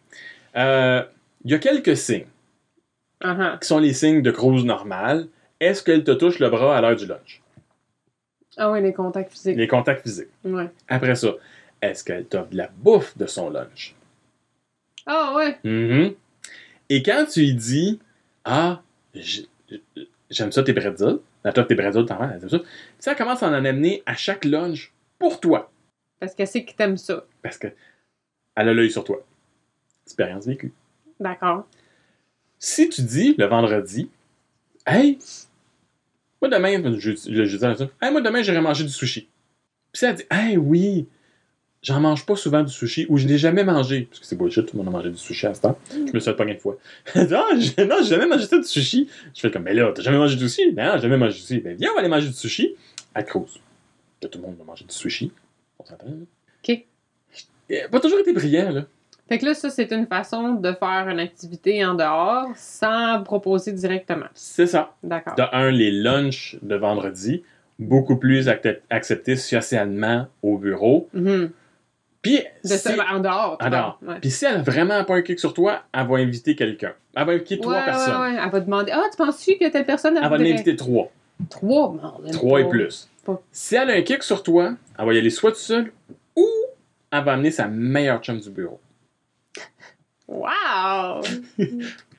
Euh, 0.58 1.04
Il 1.46 1.52
y 1.52 1.54
a 1.54 1.60
quelques 1.60 1.96
signes 1.96 2.26
Ah 3.22 3.38
ah. 3.40 3.58
qui 3.62 3.68
sont 3.68 3.80
les 3.80 3.94
signes 3.94 4.22
de 4.22 4.32
cruise 4.32 4.66
normale. 4.66 5.28
Est-ce 5.60 5.84
qu'elle 5.84 6.04
te 6.04 6.12
touche 6.12 6.40
le 6.40 6.50
bras 6.50 6.78
à 6.78 6.82
l'heure 6.82 6.96
du 6.96 7.06
lunch? 7.06 7.42
Ah 8.58 8.72
ouais, 8.72 8.82
les 8.82 8.94
contacts 8.94 9.32
physiques. 9.32 9.58
Les 9.58 9.68
contacts 9.68 10.02
physiques. 10.04 10.30
Ouais. 10.44 10.70
Après 10.88 11.16
ça, 11.16 11.30
est-ce 11.82 12.04
qu'elle 12.04 12.26
t'offre 12.26 12.50
de 12.50 12.58
la 12.58 12.68
bouffe 12.68 13.18
de 13.18 13.26
son 13.28 13.50
lunch? 13.50 13.96
Ah 15.06 15.34
ouais. 15.36 15.58
Mhm. 15.64 16.14
Et 16.90 17.04
quand 17.04 17.26
tu 17.32 17.42
lui 17.42 17.54
dis 17.54 18.00
Ah, 18.44 18.82
j'aime 20.30 20.52
ça 20.52 20.64
tes 20.64 20.74
bretzels, 20.74 21.20
elle 21.44 21.54
t'offre 21.54 21.68
tes 21.68 21.76
bretzels, 21.76 22.06
t'en 22.06 22.30
elle 22.30 22.50
ça. 22.50 22.60
Ça 23.00 23.16
commence 23.16 23.44
à 23.44 23.50
en 23.50 23.54
amener 23.54 24.04
à 24.06 24.16
chaque 24.16 24.44
lunch 24.46 24.92
pour 25.20 25.40
toi. 25.40 25.72
Parce 26.20 26.34
qu'elle 26.34 26.48
sait 26.48 26.66
que 26.66 26.74
t'aimes 26.74 26.98
ça. 26.98 27.26
Parce 27.44 27.58
que 27.58 27.68
elle 28.56 28.70
a 28.70 28.74
l'œil 28.74 28.92
sur 28.92 29.04
toi. 29.04 29.24
Expérience 30.08 30.46
vécue. 30.46 30.72
D'accord. 31.20 31.68
Si 32.60 32.88
tu 32.90 33.02
dis 33.02 33.36
le 33.38 33.46
vendredi, 33.46 34.10
Hey, 34.86 35.20
moi 36.42 36.50
demain, 36.50 36.78
le 36.78 36.98
jeudi, 36.98 37.30
le 37.30 37.46
jeudi, 37.46 37.66
hey, 38.02 38.12
moi 38.12 38.22
demain, 38.22 38.42
j'irai 38.42 38.62
manger 38.62 38.86
du 38.86 38.90
sushi. 38.90 39.28
Puis 39.92 40.00
si 40.00 40.06
elle 40.06 40.16
dit, 40.16 40.24
Hey, 40.32 40.56
oui, 40.56 41.08
j'en 41.84 42.00
mange 42.00 42.26
pas 42.26 42.38
souvent 42.38 42.64
du 42.64 42.72
sushi 42.72 43.06
ou 43.10 43.18
je 43.18 43.28
n'ai 43.28 43.38
jamais 43.38 43.66
mangé. 43.66 44.04
Parce 44.10 44.22
que 44.22 44.26
c'est 44.26 44.38
bullshit, 44.38 44.66
tout 44.66 44.78
le 44.78 44.84
monde 44.84 44.94
a 44.94 44.98
mangé 44.98 45.10
du 45.12 45.18
sushi 45.18 45.46
à 45.46 45.54
ce 45.54 45.62
temps. 45.62 45.78
Je 45.92 46.12
me 46.14 46.20
suis 46.20 46.34
pogner 46.34 46.54
une 46.54 46.60
fois. 46.60 46.78
Elle 47.14 47.28
dit, 47.28 47.34
ah, 47.36 47.50
j'ai- 47.58 47.86
non, 47.86 47.98
j'ai 48.02 48.10
jamais 48.16 48.28
mangé 48.28 48.46
ça 48.46 48.58
du 48.58 48.64
sushi. 48.64 49.10
Je 49.36 49.42
fais 49.42 49.52
comme, 49.52 49.64
mais 49.64 49.74
là, 49.74 49.92
t'as 49.94 50.02
jamais 50.04 50.18
mangé 50.18 50.38
du 50.38 50.48
sushi? 50.48 50.72
Ben 50.72 50.86
non, 50.88 50.96
j'ai 50.96 51.02
jamais 51.04 51.18
mangé 51.18 51.34
du 51.36 51.42
sushi. 51.42 51.60
Ben 51.60 51.76
viens, 51.76 51.90
on 51.92 51.96
va 51.96 52.00
aller 52.00 52.10
manger 52.10 52.28
du 52.30 52.34
sushi 52.34 52.76
à 53.14 53.24
Cruz. 53.24 53.60
Là, 54.22 54.30
tout 54.30 54.40
le 54.40 54.46
monde 54.48 54.56
va 54.58 54.64
manger 54.64 54.86
du 54.86 54.94
sushi. 54.96 55.32
On 55.80 55.86
s'entend, 55.86 56.08
là. 56.08 56.14
OK. 56.64 56.86
Il 57.70 57.78
a 57.82 57.90
pas 57.90 58.00
toujours 58.00 58.20
été 58.20 58.32
brillant, 58.32 58.72
là. 58.72 58.86
Fait 59.30 59.38
que 59.38 59.46
là, 59.46 59.54
ça, 59.54 59.70
c'est 59.70 59.92
une 59.92 60.08
façon 60.08 60.54
de 60.54 60.72
faire 60.74 61.08
une 61.10 61.20
activité 61.20 61.84
en 61.86 61.96
dehors 61.96 62.48
sans 62.56 63.22
proposer 63.24 63.74
directement. 63.74 64.28
C'est 64.34 64.68
ça. 64.68 64.94
D'accord. 65.04 65.36
De 65.36 65.44
un, 65.52 65.70
les 65.70 65.92
lunchs 65.92 66.58
de 66.62 66.76
vendredi, 66.76 67.44
beaucoup 67.78 68.16
plus 68.18 68.50
acceptés 68.90 69.36
socialement 69.36 70.28
au 70.42 70.58
bureau. 70.58 71.10
Mhm. 71.14 71.52
Puis, 72.22 72.40
De 72.64 72.70
si, 72.70 72.78
ça, 72.78 72.96
ben, 72.96 73.04
en 73.14 73.20
dehors. 73.20 73.58
en 73.62 73.70
dehors. 73.70 74.00
Ouais. 74.06 74.20
Puis 74.20 74.32
si 74.32 74.46
elle 74.46 74.56
a 74.56 74.62
vraiment 74.62 75.04
pas 75.04 75.16
un 75.16 75.22
kick 75.22 75.40
sur 75.40 75.54
toi, 75.54 75.84
elle 75.94 76.08
va 76.08 76.16
inviter 76.18 76.56
quelqu'un. 76.56 76.94
Elle 77.16 77.26
va 77.26 77.32
inviter 77.34 77.60
trois 77.60 77.74
ouais, 77.76 77.86
personnes. 77.86 78.40
Elle 78.44 78.50
va 78.50 78.60
demander 78.60 78.92
Ah, 78.94 79.04
tu 79.12 79.18
penses-tu 79.18 79.58
que 79.58 79.70
telle 79.70 79.86
personne 79.86 80.18
Elle 80.22 80.28
va 80.30 80.36
inviter 80.36 80.76
trois. 80.76 81.12
Trois, 81.50 81.96
non, 82.02 82.32
Trois 82.32 82.62
et 82.62 82.70
plus. 82.70 83.08
Pas. 83.26 83.42
Si 83.52 83.76
elle 83.76 83.92
a 83.92 83.94
un 83.94 84.02
kick 84.02 84.24
sur 84.24 84.42
toi, 84.42 84.74
elle 84.98 85.06
va 85.06 85.14
y 85.14 85.18
aller 85.20 85.30
soit 85.30 85.52
toute 85.52 85.60
seule 85.60 85.92
ou 86.36 86.46
elle 87.12 87.24
va 87.24 87.34
amener 87.34 87.52
sa 87.52 87.68
meilleure 87.68 88.20
chum 88.22 88.40
du 88.40 88.50
bureau. 88.50 88.80
Wow! 90.28 91.22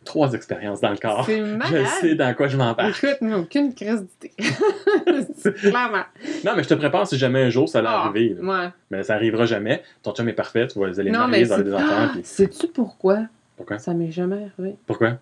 Trois 0.05 0.33
expériences 0.33 0.81
dans 0.81 0.91
le 0.91 0.97
corps. 0.97 1.27
C'est 1.27 1.39
Je 1.39 1.55
malade! 1.55 1.87
sais 2.01 2.15
dans 2.15 2.33
quoi 2.35 2.49
je 2.49 2.57
m'embarque. 2.57 2.97
Écoute, 3.05 3.19
mais 3.21 3.35
aucune 3.35 3.75
crise 3.75 4.07
d'idée. 4.21 4.33
Clairement. 5.61 6.05
Non, 6.45 6.53
mais 6.57 6.63
je 6.63 6.69
te 6.69 6.75
prépare 6.75 7.07
si 7.07 7.19
jamais 7.19 7.43
un 7.45 7.51
jour 7.51 7.69
ça 7.69 7.81
allait 7.81 7.89
Ah, 7.91 8.07
arriver. 8.07 8.37
là. 8.41 8.49
ouais. 8.65 8.69
Mais 8.91 9.03
ça 9.03 9.15
arrivera 9.15 9.45
jamais. 9.45 9.83
Ton 10.03 10.13
chum 10.15 10.27
est 10.29 10.33
parfait, 10.33 10.67
tu 10.67 10.79
vas 10.79 10.87
aller 10.87 11.11
marier, 11.11 11.45
vous 11.45 11.55
c'est... 11.55 11.63
des 11.65 11.75
enfants. 11.75 11.85
Ah, 11.91 12.09
puis- 12.13 12.21
sais-tu 12.25 12.69
pourquoi? 12.69 13.25
Pourquoi? 13.57 13.79
ça 13.79 13.93
m'est 13.93 14.11
jamais 14.13 14.47
arrivé? 14.57 14.77
Pourquoi? 14.87 15.19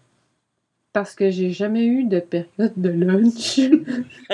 Parce 0.93 1.15
que 1.15 1.31
j'ai 1.31 1.51
jamais 1.51 1.85
eu 1.87 2.05
de 2.05 2.21
période 2.21 2.73
de 2.77 2.89
lunch. 2.89 3.59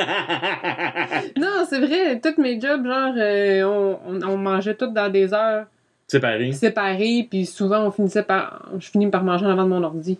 non, 1.36 1.64
c'est 1.68 1.80
vrai, 1.80 2.20
tous 2.20 2.40
mes 2.40 2.60
jobs, 2.60 2.84
genre, 2.86 3.14
euh, 3.16 3.62
on, 3.64 3.98
on, 4.06 4.22
on 4.22 4.36
mangeait 4.36 4.74
tous 4.74 4.88
dans 4.88 5.08
des 5.10 5.32
heures. 5.34 5.66
Séparé. 6.12 6.52
séparés, 6.52 7.26
puis 7.28 7.46
souvent, 7.46 7.86
on 7.86 7.90
finissait 7.90 8.22
par... 8.22 8.70
Je 8.78 8.90
finis 8.90 9.08
par 9.08 9.24
manger 9.24 9.46
en 9.46 9.50
avant 9.50 9.64
de 9.64 9.68
mon 9.70 9.82
ordi. 9.82 10.18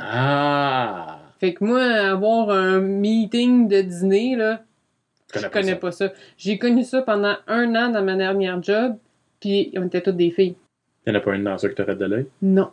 Ah! 0.00 1.18
Fait 1.38 1.52
que 1.54 1.62
moi, 1.64 1.82
avoir 1.82 2.50
un 2.50 2.80
meeting 2.80 3.68
de 3.68 3.82
dîner, 3.82 4.36
là, 4.36 4.62
Je 5.34 5.40
je 5.40 5.46
connais 5.46 5.48
pas 5.48 5.60
connais 5.60 5.72
ça. 5.72 5.76
pas 5.76 5.92
ça. 5.92 6.12
J'ai 6.38 6.58
connu 6.58 6.82
ça 6.84 7.02
pendant 7.02 7.34
un 7.46 7.74
an 7.74 7.90
dans 7.90 8.02
ma 8.02 8.16
dernière 8.16 8.62
job, 8.62 8.96
puis 9.40 9.72
on 9.76 9.86
était 9.86 10.00
toutes 10.00 10.16
des 10.16 10.30
filles. 10.30 10.56
Il 11.06 11.12
n'y 11.12 11.16
en 11.16 11.20
a 11.20 11.22
pas 11.22 11.34
une 11.34 11.44
dans 11.44 11.58
ça 11.58 11.68
qui 11.68 11.74
fait 11.74 11.94
de 11.96 12.04
l'œil? 12.06 12.26
Non. 12.40 12.70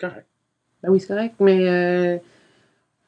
Correct. 0.00 0.26
Ben 0.82 0.90
oui, 0.90 0.98
c'est 1.00 1.08
correct, 1.08 1.34
mais 1.38 1.68
euh, 1.68 2.16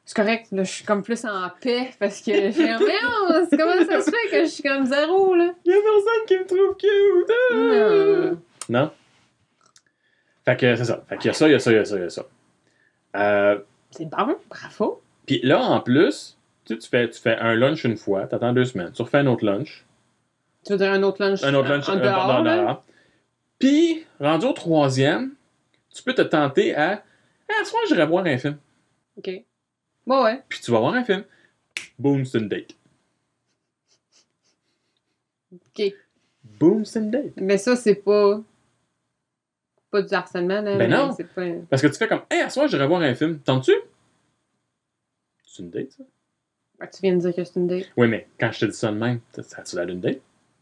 c'est 0.05 0.15
correct. 0.15 0.47
Là, 0.51 0.63
je 0.63 0.71
suis 0.71 0.85
comme 0.85 1.01
plus 1.03 1.25
en 1.25 1.49
paix 1.61 1.89
parce 1.99 2.21
que 2.21 2.31
j'ai 2.31 2.51
c'est 2.51 3.57
comment 3.57 3.85
ça 3.85 4.01
se 4.01 4.11
fait 4.11 4.29
que 4.31 4.43
je 4.43 4.49
suis 4.49 4.63
comme 4.63 4.85
zéro, 4.85 5.35
là? 5.35 5.53
Il 5.65 5.71
y 5.71 5.75
a 5.75 5.79
personne 5.81 6.25
qui 6.27 6.37
me 6.37 6.45
trouve 6.45 6.77
cute! 6.77 7.31
ah! 7.51 8.69
Non. 8.69 8.81
Non? 8.81 8.91
Fait 10.45 10.57
que 10.57 10.75
c'est 10.75 10.85
ça. 10.85 11.03
Fait 11.09 11.17
qu'il 11.17 11.27
y 11.27 11.29
a 11.29 11.33
ça, 11.33 11.47
il 11.47 11.51
y 11.51 11.55
a 11.55 11.59
ça, 11.59 11.71
il 11.71 11.75
y 11.75 11.79
a 11.79 11.85
ça, 11.85 11.95
il 11.97 12.01
y 12.01 12.05
a 12.05 12.09
ça. 12.09 12.25
Euh, 13.15 13.59
C'est 13.91 14.05
bon, 14.09 14.35
bravo. 14.49 15.01
Puis 15.25 15.39
là, 15.43 15.59
en 15.59 15.79
plus, 15.81 16.37
tu, 16.65 16.73
sais, 16.75 16.79
tu, 16.79 16.89
fais, 16.89 17.09
tu 17.09 17.19
fais 17.19 17.37
un 17.37 17.55
lunch 17.55 17.83
une 17.83 17.97
fois, 17.97 18.27
t'attends 18.27 18.53
deux 18.53 18.65
semaines, 18.65 18.91
tu 18.91 19.01
refais 19.01 19.17
un 19.19 19.27
autre 19.27 19.43
lunch, 19.45 19.85
Tu 20.65 20.73
veux 20.73 20.77
dire 20.77 20.91
un 20.91 21.01
autre 21.03 21.23
lunch 21.23 21.43
un 21.43 21.53
autre 21.55 21.69
lunch 21.69 21.89
en 21.89 21.97
euh, 21.97 21.99
dehors, 21.99 22.27
dans- 22.27 22.43
là? 22.43 22.57
dehors. 22.57 22.83
Puis, 23.57 24.05
rendu 24.19 24.45
au 24.45 24.53
troisième, 24.53 25.31
tu 25.95 26.03
peux 26.03 26.13
te 26.13 26.21
tenter 26.21 26.75
à 26.75 27.01
Ah, 27.49 27.53
ce 27.63 27.69
soir, 27.71 27.81
j'irai 27.87 28.05
voir 28.05 28.25
un 28.25 28.37
film. 28.37 28.57
OK. 29.17 29.29
Bon, 30.05 30.23
ouais. 30.23 30.41
Puis 30.47 30.59
tu 30.61 30.71
vas 30.71 30.79
voir 30.79 30.93
un 30.93 31.03
film. 31.03 31.23
Boom, 31.97 32.25
c'est 32.25 32.37
une 32.37 32.47
date. 32.49 32.75
OK. 35.51 35.93
Boom, 36.43 36.85
c'est 36.85 36.99
une 36.99 37.11
date. 37.11 37.33
Mais 37.37 37.57
ça, 37.57 37.75
c'est 37.75 37.95
pas... 37.95 38.41
Pas 39.91 40.01
du 40.01 40.13
harcèlement, 40.13 40.61
là. 40.61 40.77
Ben 40.77 40.89
mais 40.89 40.95
non. 40.95 41.15
Pas... 41.35 41.45
Parce 41.69 41.81
que 41.81 41.87
tu 41.87 41.95
fais 41.95 42.07
comme 42.07 42.21
Hey, 42.29 42.41
à 42.41 42.49
soir, 42.49 42.67
j'irai 42.67 42.87
voir 42.87 43.01
un 43.01 43.15
film. 43.15 43.39
Tentes-tu? 43.39 43.73
C'est 45.45 45.63
une 45.63 45.69
date, 45.69 45.91
ça? 45.91 46.03
Ben, 46.79 46.87
tu 46.87 47.01
viens 47.01 47.15
de 47.15 47.19
dire 47.19 47.35
que 47.35 47.43
c'est 47.43 47.55
une 47.59 47.67
date. 47.67 47.89
Oui, 47.95 48.07
mais 48.07 48.27
quand 48.39 48.51
je 48.51 48.59
te 48.59 48.65
dis 48.65 48.77
ça 48.77 48.91
de 48.91 48.97
même, 48.97 49.21
ça 49.41 49.61
a-tu 49.61 49.75
l'air 49.75 49.85
d'une 49.85 50.01
date? 50.01 50.19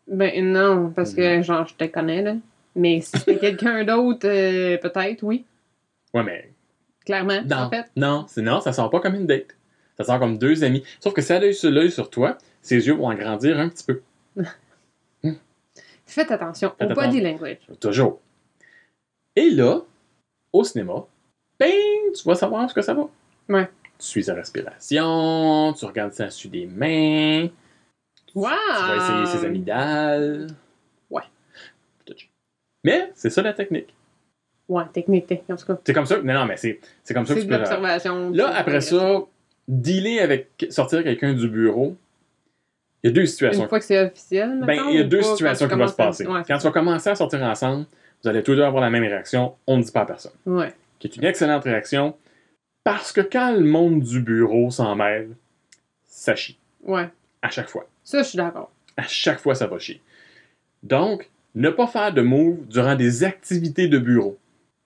Ben 0.08 0.46
non, 0.46 0.92
parce 0.92 1.14
que, 1.14 1.42
genre, 1.42 1.66
je 1.66 1.76
te 1.76 1.86
connais, 1.86 2.22
là. 2.22 2.36
Mais 2.76 3.02
si 3.02 3.18
c'était 3.18 3.38
quelqu'un 3.40 3.84
d'autre, 3.84 4.28
euh, 4.28 4.78
peut-être, 4.78 5.24
oui. 5.24 5.46
Ouais, 6.14 6.24
mais 6.24 6.52
Clairement, 7.06 7.42
non. 7.46 7.58
en 7.58 7.70
fait. 7.70 7.86
Non, 7.96 8.26
c'est 8.28 8.42
non, 8.42 8.62
ça 8.62 8.74
sort 8.74 8.90
pas 8.90 9.00
comme 9.00 9.16
une 9.16 9.28
date. 9.28 9.56
Ça 9.98 10.04
sort 10.04 10.20
comme 10.20 10.38
deux 10.38 10.64
amis. 10.64 10.84
Sauf 11.00 11.14
que 11.14 11.22
si 11.22 11.32
elle 11.34 11.44
a 11.44 11.48
eu 11.48 11.54
sur 11.54 11.70
l'œil 11.70 11.92
sur 11.92 12.10
toi, 12.10 12.38
ses 12.62 12.88
yeux 12.88 12.94
vont 12.94 13.08
en 13.08 13.16
grandir 13.16 13.60
un 13.60 13.70
petit 13.70 13.84
peu. 13.84 14.02
Faites 16.06 16.32
attention 16.32 16.74
Faites 16.78 16.92
au 16.92 16.94
body 16.94 17.22
language. 17.22 17.58
Toujours. 17.80 18.20
Et 19.36 19.50
là, 19.50 19.82
au 20.52 20.64
cinéma, 20.64 21.06
tu 21.60 22.24
vas 22.26 22.36
savoir 22.36 22.70
ce 22.70 22.76
que 22.76 22.82
ça 22.82 22.94
va. 22.94 23.08
Ouais. 23.50 23.70
Tu 24.00 24.08
suis 24.08 24.24
sa 24.24 24.34
respiration, 24.34 25.74
tu 25.78 25.86
regardes 25.86 26.14
ça 26.14 26.30
sur 26.30 26.50
des 26.50 26.66
mains, 26.66 27.48
Wow! 28.36 28.50
tu 28.50 28.86
vas 28.88 28.96
essayer 28.96 29.38
ses 29.38 29.46
amygdales. 29.46 30.48
Ouais. 31.10 31.22
Mais 32.84 33.12
c'est 33.16 33.30
ça 33.30 33.42
la 33.42 33.54
technique. 33.54 33.94
Ouais, 34.70 34.84
technique, 34.94 35.28
technique, 35.28 35.50
en 35.50 35.56
tout 35.56 35.66
cas. 35.66 35.78
C'est 35.86 35.94
comme 35.94 36.06
ça. 36.06 36.22
Non, 36.22 36.34
non, 36.34 36.46
mais 36.46 36.58
c'est 36.58 36.80
c'est 37.04 37.14
comme 37.14 37.26
ça 37.26 37.36
que 37.36 37.40
tu 37.42 37.48
peux. 37.48 37.58
l'observation. 37.58 38.30
Là, 38.32 38.56
après 38.56 38.82
ça, 38.82 39.22
dealer 39.68 40.20
avec 40.20 40.48
sortir 40.70 41.04
quelqu'un 41.04 41.34
du 41.34 41.48
bureau, 41.50 41.96
il 43.04 43.08
y 43.08 43.10
a 43.12 43.14
deux 43.14 43.26
situations. 43.26 43.64
Une 43.64 43.70
fois 43.70 43.80
que 43.80 43.86
c'est 43.86 44.00
officiel, 44.00 44.62
Ben, 44.66 44.82
il 44.90 44.96
y 44.96 45.00
a 45.00 45.04
deux 45.04 45.20
pas, 45.20 45.24
situations 45.36 45.68
qui 45.68 45.76
vont 45.76 45.88
se 45.88 45.94
à- 45.94 45.96
passer. 45.98 46.26
Ouais, 46.28 46.42
Quand 46.48 46.58
tu 46.58 46.64
vas 46.64 46.72
commencer 46.72 47.10
à 47.10 47.16
sortir 47.16 47.42
ensemble, 47.44 47.86
vous 48.24 48.30
allez 48.30 48.42
tous 48.44 48.56
deux 48.56 48.64
avoir 48.64 48.82
la 48.82 48.90
même 48.90 49.04
réaction, 49.04 49.54
on 49.68 49.78
ne 49.78 49.84
dit 49.84 49.92
pas 49.92 50.02
à 50.02 50.06
personne. 50.06 50.32
Ouais. 50.46 50.74
Qui 51.00 51.08
est 51.08 51.16
une 51.18 51.26
excellente 51.26 51.66
réaction, 51.66 52.16
parce 52.86 53.12
que 53.12 53.20
quand 53.22 53.52
le 53.52 53.66
monde 53.66 54.00
du 54.02 54.22
bureau 54.22 54.72
s'en 54.72 54.96
mêle, 54.96 55.32
ça 56.08 56.36
chie. 56.38 56.58
Ouais. 56.84 57.10
À 57.42 57.50
chaque 57.50 57.68
fois. 57.68 57.86
Ça, 58.06 58.24
je 58.24 58.30
suis 58.30 58.38
d'accord. 58.38 58.72
À 58.96 59.04
chaque 59.04 59.40
fois, 59.40 59.56
ça 59.56 59.68
va 59.68 59.78
chier. 59.80 60.02
Donc, 60.84 61.30
ne 61.56 61.70
pas 61.70 61.88
faire 61.88 62.14
de 62.14 62.22
move 62.22 62.66
durant 62.68 62.96
des 62.96 63.24
activités 63.26 63.88
de 63.90 63.98
bureau. 63.98 64.38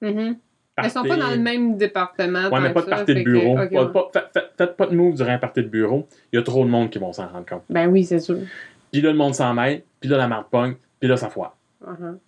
Mhm. 0.01 0.37
Elles 0.79 0.91
sont 0.91 1.01
Partez- 1.01 1.09
pas 1.09 1.15
dans 1.17 1.31
le 1.31 1.37
même 1.39 1.75
département. 1.77 2.49
Ouais, 2.49 2.59
mais 2.61 2.71
pas 2.71 2.81
de 2.83 2.89
partie 2.89 3.15
de 3.15 3.19
que- 3.19 3.23
bureau. 3.23 3.55
Pas- 3.55 3.63
ouais. 3.65 3.91
pas- 3.91 4.11
faites 4.57 4.77
pas 4.77 4.85
de 4.85 4.95
move 4.95 5.15
durant 5.15 5.31
un 5.31 5.37
party 5.39 5.63
de 5.63 5.67
bureau. 5.67 6.07
Il 6.31 6.35
y 6.35 6.39
a 6.39 6.43
trop 6.43 6.63
de 6.63 6.69
monde 6.69 6.91
qui 6.91 6.99
vont 6.99 7.11
s'en 7.13 7.27
rendre 7.27 7.47
compte. 7.47 7.63
Ben 7.69 7.87
oui, 7.89 8.03
c'est 8.03 8.19
sûr. 8.19 8.37
Puis 8.91 9.01
là, 9.01 9.09
le 9.11 9.17
monde 9.17 9.33
s'en 9.33 9.53
mêle, 9.55 9.81
puis 9.99 10.07
là, 10.09 10.17
la 10.17 10.27
marde 10.27 10.45
pogne, 10.51 10.75
puis 10.99 11.09
là, 11.09 11.17
ça 11.17 11.29
foire. 11.29 11.55
Mhm. 11.85 12.19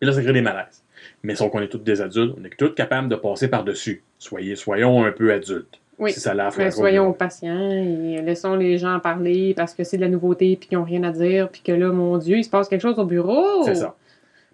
Puis 0.00 0.08
là, 0.08 0.12
ça 0.12 0.22
crée 0.22 0.32
des 0.32 0.42
malaises. 0.42 0.82
Mais 1.22 1.36
sauf 1.36 1.50
qu'on 1.52 1.60
est 1.60 1.68
tous 1.68 1.78
des 1.78 2.00
adultes, 2.00 2.34
on 2.40 2.44
est 2.44 2.56
tous 2.58 2.70
capables 2.74 3.08
de 3.08 3.16
passer 3.16 3.46
par-dessus. 3.48 4.02
Soyez, 4.18 4.56
soyons 4.56 5.04
un 5.04 5.12
peu 5.12 5.32
adultes. 5.32 5.78
Oui. 5.98 6.12
Si 6.12 6.18
ça 6.18 6.34
l'a 6.34 6.50
Mais 6.58 6.72
soyons 6.72 7.12
patients 7.12 7.70
et 7.70 8.20
laissons 8.22 8.56
les 8.56 8.78
gens 8.78 8.98
parler 8.98 9.54
parce 9.54 9.72
que 9.72 9.84
c'est 9.84 9.96
de 9.96 10.02
la 10.02 10.08
nouveauté 10.08 10.56
puis 10.56 10.68
qu'ils 10.68 10.78
n'ont 10.78 10.84
rien 10.84 11.04
à 11.04 11.12
dire 11.12 11.48
puis 11.48 11.62
que 11.64 11.70
là, 11.70 11.90
mon 11.92 12.18
Dieu, 12.18 12.38
il 12.38 12.44
se 12.44 12.50
passe 12.50 12.68
quelque 12.68 12.80
chose 12.82 12.98
au 12.98 13.04
bureau. 13.04 13.62
C'est 13.64 13.76
ça. 13.76 13.94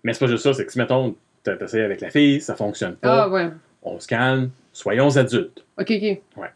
Mais 0.04 0.12
c'est 0.12 0.20
pas 0.20 0.30
juste 0.30 0.42
ça, 0.44 0.52
c'est 0.52 0.66
que 0.66 0.72
si, 0.72 0.78
mettons, 0.78 1.14
t'as 1.42 1.56
essayé 1.56 1.82
avec 1.84 2.00
la 2.00 2.10
fille, 2.10 2.40
ça 2.40 2.54
fonctionne 2.56 2.96
pas, 2.96 3.24
Ah 3.24 3.28
ouais. 3.28 3.48
on 3.82 3.98
se 3.98 4.06
calme, 4.06 4.50
soyons 4.72 5.16
adultes. 5.16 5.64
Ok, 5.78 5.90
ok. 6.36 6.50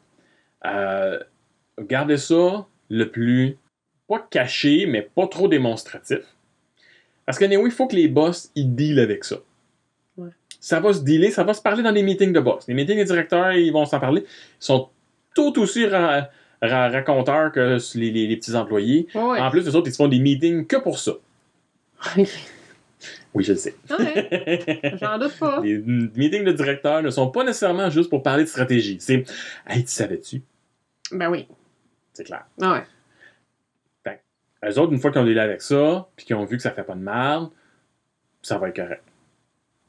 Euh, 0.66 1.18
gardez 1.81 2.16
ça 2.16 2.66
le 2.90 3.11
plus, 3.11 3.57
pas 4.09 4.27
caché, 4.31 4.87
mais 4.87 5.03
pas 5.03 5.27
trop 5.27 5.49
démonstratif. 5.49 6.20
Parce 7.27 7.38
que, 7.38 7.44
oui, 7.44 7.62
il 7.66 7.70
faut 7.70 7.87
que 7.87 7.97
les 7.97 8.09
boss, 8.09 8.51
ils 8.55 8.75
dealent 8.75 9.01
avec 9.01 9.25
ça. 9.25 9.37
Ouais. 10.16 10.29
Ça 10.61 10.81
va 10.81 10.92
se 10.92 11.01
dealer, 11.03 11.31
ça 11.31 11.42
va 11.44 11.55
se 11.55 11.62
parler 11.62 11.83
dans 11.83 11.90
les 11.90 12.03
meetings 12.03 12.33
de 12.33 12.40
boss. 12.40 12.66
Les 12.68 12.75
meetings 12.75 12.97
des 12.97 13.05
directeurs, 13.07 13.53
ils 13.53 13.73
vont 13.73 13.87
s'en 13.87 14.01
parler. 14.01 14.23
Ils 14.27 14.64
sont 14.64 14.88
tout 15.35 15.59
aussi 15.59 15.87
ra- 15.87 16.29
ra- 16.62 16.88
raconteurs 16.90 17.51
que 17.53 17.79
les, 17.99 18.11
les- 18.11 18.27
les 18.27 18.37
petits 18.37 18.55
employés. 18.55 19.07
Ouais, 19.14 19.23
ouais. 19.23 19.40
En 19.40 19.51
plus, 19.51 19.64
les 19.66 19.75
autres, 19.75 19.88
ils 19.88 19.92
se 19.92 19.97
font 19.97 20.09
des 20.09 20.18
meetings 20.20 20.66
que 20.66 20.77
pour 20.77 20.99
ça. 20.99 21.12
Oui, 23.35 23.45
je 23.45 23.53
le 23.53 23.59
sais. 23.59 23.75
Ouais, 23.90 24.97
J'en 25.01 25.19
doute 25.19 25.38
pas. 25.38 25.61
Les 25.62 25.79
meetings 25.79 26.45
de 26.45 26.53
directeurs 26.53 27.03
ne 27.03 27.11
sont 27.11 27.29
pas 27.31 27.43
nécessairement 27.45 27.90
juste 27.90 28.11
pour 28.11 28.23
parler 28.23 28.45
de 28.45 28.49
stratégie. 28.49 28.99
C'est 29.01 29.25
Hey, 29.67 29.85
tu 29.85 29.90
savais-tu? 29.90 30.43
Ben 31.12 31.29
oui. 31.31 31.47
C'est 32.12 32.25
clair. 32.25 32.45
Ah 32.62 32.73
ouais. 32.75 32.83
Eux 34.67 34.79
autres, 34.79 34.93
une 34.95 34.99
fois 34.99 35.11
qu'ils 35.12 35.21
ont 35.21 35.27
dealé 35.27 35.40
avec 35.40 35.61
ça, 35.61 36.09
puis 36.17 36.25
qu'ils 36.25 36.37
ont 36.37 36.47
vu 36.47 36.57
que 36.57 36.62
ça 36.62 36.71
fait 36.71 36.85
pas 36.85 36.95
de 36.95 37.01
mal, 37.03 37.49
ça 38.40 38.57
va 38.57 38.71
être 38.71 38.77
correct. 38.77 39.03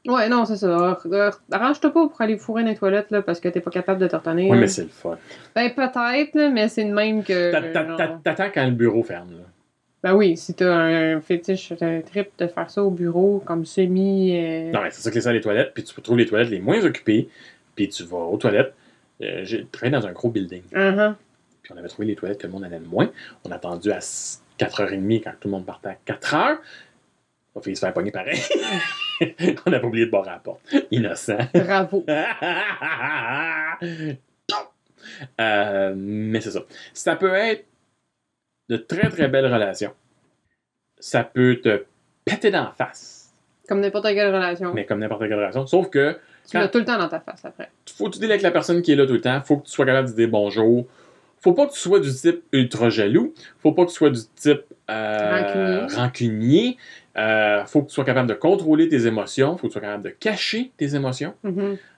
Ouais, 0.06 0.28
non, 0.28 0.44
c'est 0.44 0.56
ça. 0.56 0.76
Ar- 0.76 1.40
Arrange-toi 1.50 1.92
pas 1.94 2.08
pour 2.08 2.20
aller 2.20 2.36
fourrer 2.36 2.62
dans 2.62 2.68
les 2.68 2.76
toilettes 2.76 3.10
là, 3.10 3.22
parce 3.22 3.40
que 3.40 3.48
t'es 3.48 3.60
pas 3.62 3.70
capable 3.70 3.98
de 4.00 4.06
te 4.06 4.14
retenir. 4.14 4.50
Oui, 4.50 4.58
mais 4.58 4.66
c'est 4.66 4.82
le 4.82 4.88
fun. 4.90 5.16
Ben 5.54 5.72
peut-être, 5.74 6.52
mais 6.52 6.68
c'est 6.68 6.84
de 6.84 6.92
même 6.92 7.24
que. 7.24 7.52
T'attends 8.22 8.50
quand 8.52 8.64
le 8.66 8.72
bureau 8.72 9.02
ferme. 9.02 9.30
Là. 9.30 9.44
Ben 10.02 10.14
oui, 10.14 10.36
si 10.36 10.54
t'as 10.54 10.72
un 10.72 11.20
fétiche, 11.20 11.72
un 11.80 12.00
trip 12.00 12.28
de 12.38 12.46
faire 12.46 12.70
ça 12.70 12.82
au 12.82 12.90
bureau 12.90 13.42
comme 13.44 13.64
semi. 13.64 14.36
euh, 14.36 14.70
Non, 14.70 14.82
mais 14.82 14.90
c'est 14.90 15.00
ça 15.00 15.10
que 15.10 15.16
les 15.16 15.20
salles 15.22 15.34
les 15.34 15.40
toilettes, 15.40 15.72
puis 15.74 15.82
tu 15.82 16.00
trouves 16.00 16.18
les 16.18 16.26
toilettes 16.26 16.50
les 16.50 16.60
moins 16.60 16.84
occupées, 16.84 17.28
puis 17.74 17.88
tu 17.88 18.04
vas 18.04 18.18
aux 18.18 18.36
toilettes. 18.36 18.72
Euh, 19.22 19.40
J'ai 19.44 19.66
travaillé 19.66 19.98
dans 19.98 20.06
un 20.06 20.12
gros 20.12 20.28
building, 20.30 20.62
uh-huh. 20.72 21.14
puis 21.62 21.72
on 21.74 21.78
avait 21.78 21.88
trouvé 21.88 22.06
les 22.06 22.14
toilettes 22.14 22.38
que 22.40 22.46
le 22.46 22.52
monde 22.52 22.64
allait 22.64 22.78
le 22.78 22.84
moins. 22.86 23.10
On 23.44 23.50
a 23.50 23.56
attendu 23.56 23.90
à 23.90 23.98
4h30 23.98 25.22
quand 25.24 25.32
tout 25.40 25.48
le 25.48 25.52
monde 25.52 25.66
partait 25.66 25.88
à 25.88 25.96
4h. 26.06 26.58
On 27.54 27.60
a 27.60 27.62
failli 27.62 27.74
se 27.74 27.80
faire 27.80 27.94
pogner 27.94 28.10
pareil. 28.10 28.38
on 29.66 29.70
n'a 29.70 29.80
pas 29.80 29.86
oublié 29.86 30.04
de 30.06 30.10
boire 30.10 30.28
à 30.28 30.32
la 30.32 30.38
porte. 30.38 30.60
Innocent. 30.90 31.38
Bravo. 31.54 32.04
Euh, 35.40 35.94
mais 35.96 36.40
c'est 36.40 36.50
ça. 36.50 36.60
Ça 36.92 37.14
peut 37.16 37.32
être 37.32 37.64
de 38.68 38.76
très 38.76 39.08
très 39.10 39.28
belles 39.28 39.46
relations. 39.52 39.92
Ça 40.98 41.24
peut 41.24 41.60
te 41.62 41.84
péter 42.24 42.50
dans 42.50 42.64
la 42.64 42.72
face, 42.72 43.32
Comme 43.68 43.80
n'importe 43.80 44.06
quelle 44.06 44.34
relation. 44.34 44.72
mais 44.74 44.86
comme 44.86 44.98
n'importe 45.00 45.22
quelle 45.22 45.34
relation. 45.34 45.66
Sauf 45.66 45.90
que 45.90 46.18
tu 46.48 46.56
l'as 46.56 46.68
tout 46.68 46.78
le 46.78 46.84
temps 46.84 46.98
dans 46.98 47.08
ta 47.08 47.20
face 47.20 47.44
après. 47.44 47.70
faut 47.96 48.06
que 48.08 48.14
tu 48.14 48.18
deals 48.20 48.30
avec 48.30 48.42
la 48.42 48.50
personne 48.50 48.80
qui 48.82 48.92
est 48.92 48.96
là 48.96 49.06
tout 49.06 49.12
le 49.14 49.20
temps. 49.20 49.40
Faut 49.42 49.58
que 49.58 49.66
tu 49.66 49.72
sois 49.72 49.84
capable 49.86 50.08
de 50.10 50.14
dire 50.14 50.28
bonjour. 50.28 50.86
Faut 51.40 51.52
pas 51.52 51.66
que 51.66 51.72
tu 51.72 51.78
sois 51.78 52.00
du 52.00 52.12
type 52.12 52.42
ultra 52.52 52.88
jaloux. 52.88 53.34
Faut 53.60 53.72
pas 53.72 53.84
que 53.84 53.90
tu 53.90 53.96
sois 53.96 54.10
du 54.10 54.20
type 54.34 54.62
euh, 54.90 55.86
Rancunier. 55.86 55.96
rancunier. 55.96 56.76
Euh, 57.18 57.64
faut 57.66 57.82
que 57.82 57.88
tu 57.88 57.94
sois 57.94 58.04
capable 58.04 58.28
de 58.28 58.34
contrôler 58.34 58.88
tes 58.88 59.06
émotions. 59.06 59.56
Faut 59.56 59.66
que 59.68 59.72
tu 59.72 59.72
sois 59.72 59.82
capable 59.82 60.04
de 60.04 60.10
cacher 60.10 60.72
tes 60.76 60.94
émotions. 60.94 61.34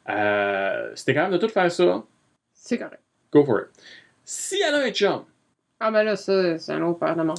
Euh, 0.08 0.90
si 0.94 1.04
t'es 1.04 1.14
capable 1.14 1.34
de 1.34 1.38
tout 1.38 1.48
faire 1.48 1.70
ça, 1.70 2.02
C'est 2.52 2.78
correct. 2.78 3.00
go 3.32 3.44
for 3.44 3.60
it. 3.60 3.66
Si 4.24 4.56
elle 4.66 4.74
a 4.74 4.78
un 4.78 4.90
chum, 4.90 5.24
Ah 5.80 5.90
ben 5.90 6.02
là, 6.02 6.16
ça, 6.16 6.58
c'est 6.58 6.72
un 6.72 6.82
autre 6.82 6.98
paire 6.98 7.16
de 7.16 7.22
manches. 7.22 7.38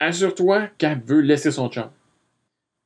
assure-toi 0.00 0.68
qu'elle 0.78 1.00
veut 1.00 1.20
laisser 1.20 1.50
son 1.50 1.68
chum. 1.68 1.88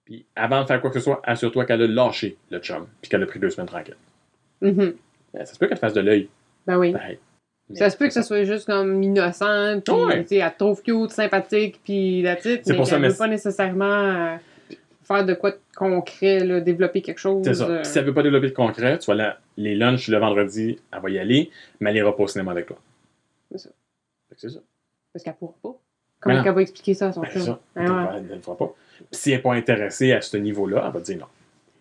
Puis 0.05 0.27
avant 0.35 0.63
de 0.63 0.67
faire 0.67 0.81
quoi 0.81 0.91
que 0.91 0.99
ce 0.99 1.05
soit, 1.05 1.21
assure-toi 1.25 1.65
qu'elle 1.65 1.83
a 1.83 1.87
lâché 1.87 2.37
le 2.51 2.59
chum, 2.59 2.87
puis 3.01 3.09
qu'elle 3.11 3.23
a 3.23 3.27
pris 3.27 3.39
deux 3.39 3.51
semaines 3.51 3.69
tranquille. 3.69 3.97
Mhm. 4.61 4.81
Euh, 5.37 5.45
Ça 5.45 5.55
se 5.55 5.59
peut 5.59 5.67
qu'elle 5.67 5.77
te 5.77 5.81
fasse 5.81 5.95
de 5.95 6.01
l'œil. 6.01 6.29
Ben 6.67 6.77
oui. 6.79 6.93
Mais 7.69 7.77
Ça 7.77 7.89
se 7.91 7.97
peut 7.97 8.07
que 8.07 8.13
ça 8.13 8.23
soit 8.23 8.45
juste 8.45 8.67
comme 8.67 9.03
innocent, 9.03 9.81
puis 9.81 9.95
Ouais. 9.95 10.27
elle 10.31 10.53
te 10.53 10.59
trouve 10.59 10.83
cute, 10.83 11.11
sympathique, 11.11 11.81
puis 11.85 12.23
la 12.23 12.37
C'est 12.41 12.67
mais 12.67 12.77
pour 12.77 12.87
ça, 12.87 12.99
mais 12.99 13.09
veut 13.09 13.17
pas 13.17 13.29
nécessairement... 13.29 13.85
euh, 13.85 14.37
faire 15.05 15.25
de 15.25 15.35
quoi 15.35 15.51
de 15.53 15.59
concret, 15.77 16.41
là, 16.41 16.61
développer 16.61 17.03
quelque 17.03 17.19
chose. 17.19 17.43
C'est 17.45 17.55
ça. 17.55 17.67
euh, 17.69 17.85
si 17.85 17.99
elle 17.99 18.05
veut 18.05 18.15
pas 18.15 18.23
développer 18.23 18.49
de 18.49 18.55
concret, 18.55 18.99
tu 18.99 19.07
vois, 19.07 19.15
là, 19.17 19.39
les 19.57 19.75
lunchs 19.75 20.09
le 20.09 20.19
vendredi, 20.19 20.79
elle 20.93 21.01
va 21.01 21.11
y 21.11 21.19
aller, 21.19 21.51
mais 21.81 21.91
elle 21.91 21.97
ira 21.97 22.17
pas 22.17 22.23
au 22.23 22.29
cinéma 22.29 22.53
avec 22.53 22.67
toi. 22.67 22.79
C'est 23.51 23.59
ça. 23.59 23.71
C'est 24.43 24.51
ça. 24.51 24.61
Parce 25.13 25.23
qu'elle 25.25 25.35
pourra 25.35 25.55
pas. 25.63 25.75
Comment 26.21 26.37
non. 26.37 26.45
elle 26.45 26.53
va 26.55 26.63
expliquer 26.63 26.95
ça 26.95 27.09
à 27.09 27.13
son 27.13 27.21
Ben, 27.21 27.31
chum? 27.31 27.43
ça. 27.43 27.61
Ah 27.77 27.81
Elle 27.83 27.83
ouais. 27.91 27.95
va- 28.05 28.13
elle 28.17 28.27
ne 28.27 28.35
le 28.35 28.41
fera 28.41 28.57
pas. 28.57 28.75
Puis 28.97 29.07
si 29.13 29.31
elle 29.31 29.37
n'est 29.39 29.43
pas 29.43 29.55
intéressée 29.55 30.13
à 30.13 30.21
ce 30.21 30.37
niveau-là, 30.37 30.85
elle 30.87 30.93
va 30.93 31.01
dire 31.01 31.19
non. 31.19 31.27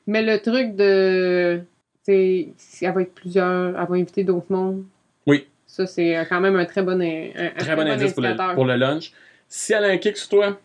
Mais 0.07 0.21
le 0.21 0.39
truc 0.41 0.75
de. 0.75 1.61
C'est. 2.03 2.49
si 2.57 2.85
Elle 2.85 2.93
va 2.93 3.01
être 3.03 3.13
plusieurs. 3.13 3.69
Elle 3.79 3.87
va 3.87 3.95
inviter 3.95 4.23
d'autres 4.23 4.51
mondes. 4.51 4.85
Oui. 5.27 5.47
Ça, 5.65 5.85
c'est 5.87 6.25
quand 6.29 6.41
même 6.41 6.55
un 6.55 6.65
très 6.65 6.83
bon, 6.83 6.99
un, 6.99 7.31
un 7.35 7.49
Très 7.57 7.75
bon 7.75 7.87
indice 7.87 8.13
pour 8.13 8.21
le, 8.21 8.29
indicateur. 8.29 8.55
pour 8.55 8.65
le 8.65 8.75
lunch. 8.75 9.13
Si 9.47 9.73
elle 9.73 9.85
a 9.85 9.87
un 9.87 9.97
kick 9.97 10.17
sur 10.17 10.29
toi, 10.29 10.59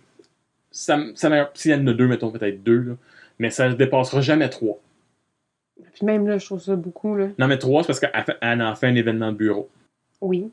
ça, 0.71 0.99
ça 1.15 1.51
si 1.55 1.71
elle 1.71 1.81
en 1.83 1.87
a 1.89 1.93
deux, 1.93 2.09
mettons 2.09 2.31
peut-être 2.31 2.63
deux, 2.63 2.79
là, 2.81 2.93
mais 3.39 3.51
ça 3.51 3.69
ne 3.69 3.75
dépassera 3.75 4.21
jamais 4.21 4.49
trois. 4.49 4.81
Puis 5.95 6.05
même 6.07 6.27
là, 6.27 6.39
je 6.39 6.47
trouve 6.47 6.61
ça 6.61 6.75
beaucoup. 6.77 7.15
Là. 7.17 7.29
Non, 7.39 7.47
mais 7.47 7.59
trois, 7.59 7.83
c'est 7.83 7.87
parce 7.89 8.01
qu'elle 8.01 8.63
en 8.63 8.75
fait 8.75 8.87
un 8.87 8.95
événement 8.95 9.31
de 9.33 9.37
bureau. 9.37 9.69
Oui. 10.21 10.51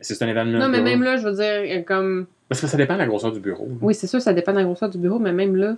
C'est 0.00 0.22
un 0.22 0.28
événement 0.28 0.58
Non, 0.58 0.68
mais 0.68 0.80
même 0.80 1.02
là, 1.02 1.16
je 1.16 1.26
veux 1.28 1.34
dire, 1.34 1.84
comme. 1.84 2.26
Parce 2.48 2.60
que 2.60 2.66
ça 2.66 2.76
dépend 2.76 2.94
de 2.94 2.98
la 3.00 3.06
grosseur 3.06 3.32
du 3.32 3.40
bureau. 3.40 3.68
Oui, 3.80 3.94
c'est 3.94 4.06
sûr, 4.06 4.20
ça 4.20 4.32
dépend 4.32 4.52
de 4.52 4.58
la 4.58 4.64
grosseur 4.64 4.88
du 4.88 4.98
bureau, 4.98 5.18
mais 5.18 5.32
même 5.32 5.54
là, 5.56 5.76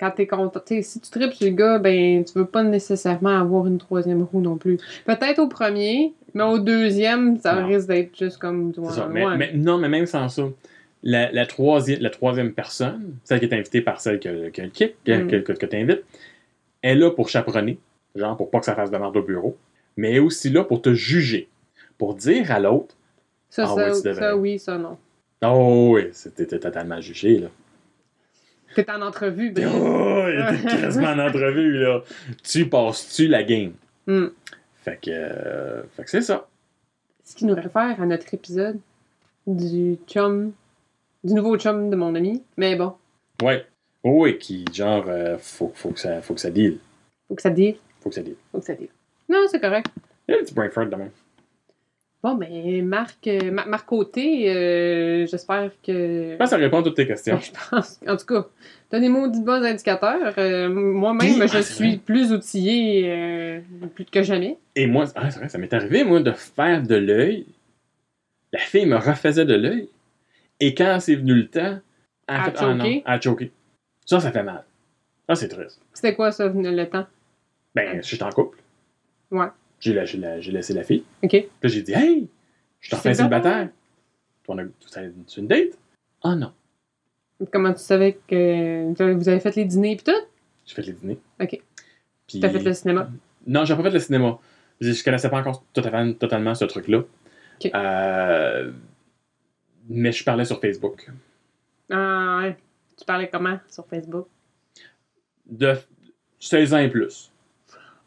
quand 0.00 0.10
t'es 0.12 0.26
content, 0.26 0.60
si 0.80 1.00
tu 1.00 1.10
tripes 1.10 1.32
sur 1.32 1.46
le 1.48 1.52
gars, 1.54 1.78
ben, 1.78 2.24
tu 2.24 2.38
veux 2.38 2.44
pas 2.46 2.62
nécessairement 2.62 3.40
avoir 3.40 3.66
une 3.66 3.78
troisième 3.78 4.22
roue 4.22 4.40
non 4.40 4.56
plus. 4.56 4.78
Peut-être 5.06 5.38
au 5.40 5.48
premier, 5.48 6.12
mais 6.34 6.44
au 6.44 6.58
deuxième, 6.58 7.36
ça 7.38 7.60
Non. 7.60 7.66
risque 7.66 7.88
d'être 7.88 8.16
juste 8.16 8.38
comme 8.38 8.72
du 8.72 8.80
ça. 8.90 9.08
Mais, 9.12 9.24
mais- 9.36 9.52
non, 9.54 9.78
mais 9.78 9.88
même 9.88 10.06
sans 10.06 10.28
ça, 10.28 10.42
la, 11.02 11.30
la, 11.32 11.46
troisième, 11.46 12.00
la 12.00 12.10
troisième 12.10 12.52
personne, 12.52 13.14
celle 13.24 13.38
qui 13.40 13.46
est 13.46 13.54
invitée 13.54 13.80
par 13.80 14.00
celle 14.00 14.20
le 14.24 14.50
kick, 14.50 14.96
que, 15.04 15.12
Mm. 15.22 15.42
que, 15.42 15.52
que 15.52 15.66
t'invites, 15.66 16.02
est 16.82 16.94
là 16.94 17.10
pour 17.10 17.28
chaperonner, 17.28 17.78
genre 18.16 18.36
pour 18.36 18.50
pas 18.50 18.58
que 18.60 18.64
ça 18.66 18.74
fasse 18.74 18.90
de 18.90 18.98
merde 18.98 19.16
au 19.16 19.22
bureau, 19.22 19.56
mais 19.96 20.10
elle 20.10 20.16
est 20.16 20.20
aussi 20.20 20.50
là 20.50 20.64
pour 20.64 20.80
te 20.82 20.92
juger, 20.94 21.48
pour 21.98 22.14
dire 22.14 22.50
à 22.52 22.58
l'autre 22.60 22.94
Ça, 23.50 23.64
Ah 23.64 23.66
ça, 23.68 23.74
ouais, 23.74 23.90
tu 23.92 23.96
ça, 24.00 24.08
devrais. 24.10 24.32
oui, 24.32 24.58
ça, 24.58 24.78
non. 24.78 24.98
Oh 25.44 25.90
oui, 25.94 26.08
c'était 26.12 26.46
t'es 26.46 26.58
totalement 26.58 27.00
jugé, 27.00 27.38
là. 27.38 27.48
T'es 28.74 28.90
en 28.90 29.00
entrevue, 29.02 29.50
ben. 29.50 29.68
Oh, 29.72 30.26
était 30.28 30.62
quasiment 30.80 31.08
en 31.08 31.18
entrevue, 31.18 31.78
là. 31.78 32.02
Tu 32.42 32.68
passes-tu 32.68 33.26
la 33.28 33.42
game? 33.42 33.72
Hmm. 34.06 34.26
Fait 34.84 34.98
que, 35.00 35.10
euh, 35.10 35.82
fait 35.96 36.04
que 36.04 36.10
c'est 36.10 36.22
ça. 36.22 36.46
Ce 37.24 37.34
qui 37.34 37.44
nous 37.44 37.54
réfère 37.54 38.00
à 38.00 38.06
notre 38.06 38.32
épisode 38.34 38.78
du 39.46 39.98
chum, 40.06 40.52
du 41.24 41.34
nouveau 41.34 41.56
chum 41.58 41.90
de 41.90 41.96
mon 41.96 42.14
ami. 42.14 42.42
Mais 42.56 42.76
bon, 42.76 42.94
Ouais. 43.42 43.64
Oh, 44.04 44.22
oui, 44.24 44.38
qui, 44.38 44.64
genre, 44.72 45.04
euh, 45.08 45.36
faut, 45.38 45.72
faut, 45.74 45.90
que 45.90 46.00
ça, 46.00 46.20
faut 46.22 46.34
que 46.34 46.40
ça 46.40 46.50
deal. 46.50 46.78
faut 47.26 47.34
que 47.34 47.42
ça 47.42 47.50
deal. 47.50 47.76
Faut 48.00 48.08
que 48.10 48.14
ça 48.14 48.22
deal. 48.22 48.36
Faut 48.52 48.58
que 48.60 48.64
ça 48.66 48.74
deal. 48.74 48.88
Non, 49.28 49.44
c'est 49.50 49.60
correct. 49.60 49.88
Il 50.28 50.32
y 50.32 50.36
a 50.36 50.40
un 50.40 50.44
petit 50.44 50.54
brain 50.54 50.70
fart 50.70 50.86
demain. 50.88 51.08
Bon, 52.22 52.34
ben, 52.34 52.84
Marc, 52.84 53.26
euh, 53.28 53.52
Ma- 53.52 53.66
Marc 53.66 53.86
Côté, 53.86 54.52
euh, 54.52 55.26
j'espère 55.26 55.70
que. 55.86 56.32
Je 56.32 56.36
pense 56.36 56.46
que 56.46 56.50
ça 56.50 56.56
répond 56.56 56.80
à 56.80 56.82
toutes 56.82 56.96
tes 56.96 57.06
questions. 57.06 57.36
Ben, 57.36 57.40
je 57.42 57.70
pense. 57.70 58.00
En 58.08 58.16
tout 58.16 58.26
cas, 58.26 58.98
des 58.98 59.08
maudits 59.08 59.42
bons 59.42 59.62
indicateurs. 59.64 60.34
Euh, 60.36 60.68
Moi-même, 60.68 61.46
je 61.46 61.56
ah, 61.56 61.62
suis 61.62 61.90
vrai. 61.90 61.98
plus 61.98 62.32
outillée 62.32 63.04
euh, 63.06 63.60
plus 63.94 64.04
que 64.04 64.22
jamais. 64.24 64.58
Et 64.74 64.88
moi, 64.88 65.04
ah, 65.14 65.30
c'est 65.30 65.38
vrai, 65.38 65.48
ça 65.48 65.58
m'est 65.58 65.72
arrivé, 65.72 66.02
moi, 66.02 66.20
de 66.20 66.32
faire 66.32 66.82
de 66.82 66.96
l'œil. 66.96 67.46
La 68.52 68.60
fille 68.60 68.86
me 68.86 68.96
refaisait 68.96 69.44
de 69.44 69.54
l'œil. 69.54 69.88
Et 70.58 70.74
quand 70.74 70.98
c'est 71.00 71.14
venu 71.14 71.34
le 71.34 71.46
temps, 71.46 71.78
elle 72.26 72.34
a 72.34 72.44
fait, 72.44 72.54
ah 72.58 72.74
non, 72.74 73.02
a 73.04 73.20
choqué. 73.20 73.52
Ça, 74.04 74.18
ça 74.18 74.32
fait 74.32 74.42
mal. 74.42 74.64
Ça, 75.28 75.36
c'est 75.36 75.48
triste. 75.48 75.80
C'était 75.92 76.14
quoi 76.16 76.32
ça, 76.32 76.48
le 76.48 76.84
temps? 76.86 77.06
Ben, 77.74 78.00
je 78.02 78.06
suis 78.06 78.22
en 78.22 78.30
couple. 78.30 78.58
Ouais. 79.30 79.48
J'ai 79.80 79.94
la- 79.94 80.04
la- 80.04 80.38
laissé 80.38 80.74
la 80.74 80.82
fille. 80.82 81.04
OK. 81.22 81.30
Puis 81.30 81.48
là, 81.62 81.68
j'ai 81.68 81.82
dit, 81.82 81.92
hey, 81.92 82.28
je 82.80 82.86
suis 82.88 82.96
enfin 82.96 83.14
Célibataire. 83.14 83.68
Toi, 84.44 84.54
on 84.54 84.58
a, 84.58 84.64
tu 85.26 85.40
une 85.40 85.46
date? 85.46 85.78
Ah 86.22 86.34
non. 86.34 86.52
Comment 87.52 87.72
tu 87.72 87.80
savais 87.80 88.18
que 88.26 89.12
vous 89.14 89.28
avez 89.28 89.40
fait 89.40 89.54
les 89.54 89.64
dîners 89.64 89.92
et 89.92 89.96
tout? 89.96 90.10
J'ai 90.66 90.74
fait 90.74 90.82
les 90.82 90.92
dîners. 90.92 91.18
OK. 91.40 91.60
Puis... 92.26 92.40
T'as 92.40 92.50
fait 92.50 92.58
le 92.62 92.72
cinéma? 92.74 93.10
Non, 93.46 93.64
j'ai 93.64 93.76
pas 93.76 93.82
fait 93.84 93.90
le 93.90 94.00
cinéma. 94.00 94.38
Je, 94.80 95.04
connaissais 95.04 95.30
pas 95.30 95.38
encore 95.38 95.64
totalement, 95.72 96.12
totalement 96.12 96.54
ce 96.54 96.64
truc-là. 96.64 96.98
Ok. 96.98 97.70
Euh, 97.74 98.72
mais 99.88 100.12
je 100.12 100.24
parlais 100.24 100.44
sur 100.44 100.60
Facebook. 100.60 101.08
Ah, 101.90 102.40
ouais. 102.42 102.56
Tu 102.96 103.04
parlais 103.04 103.28
comment 103.28 103.58
sur 103.68 103.86
Facebook? 103.86 104.26
De 105.46 105.74
16 106.38 106.74
ans 106.74 106.78
et 106.78 106.88
plus. 106.88 107.30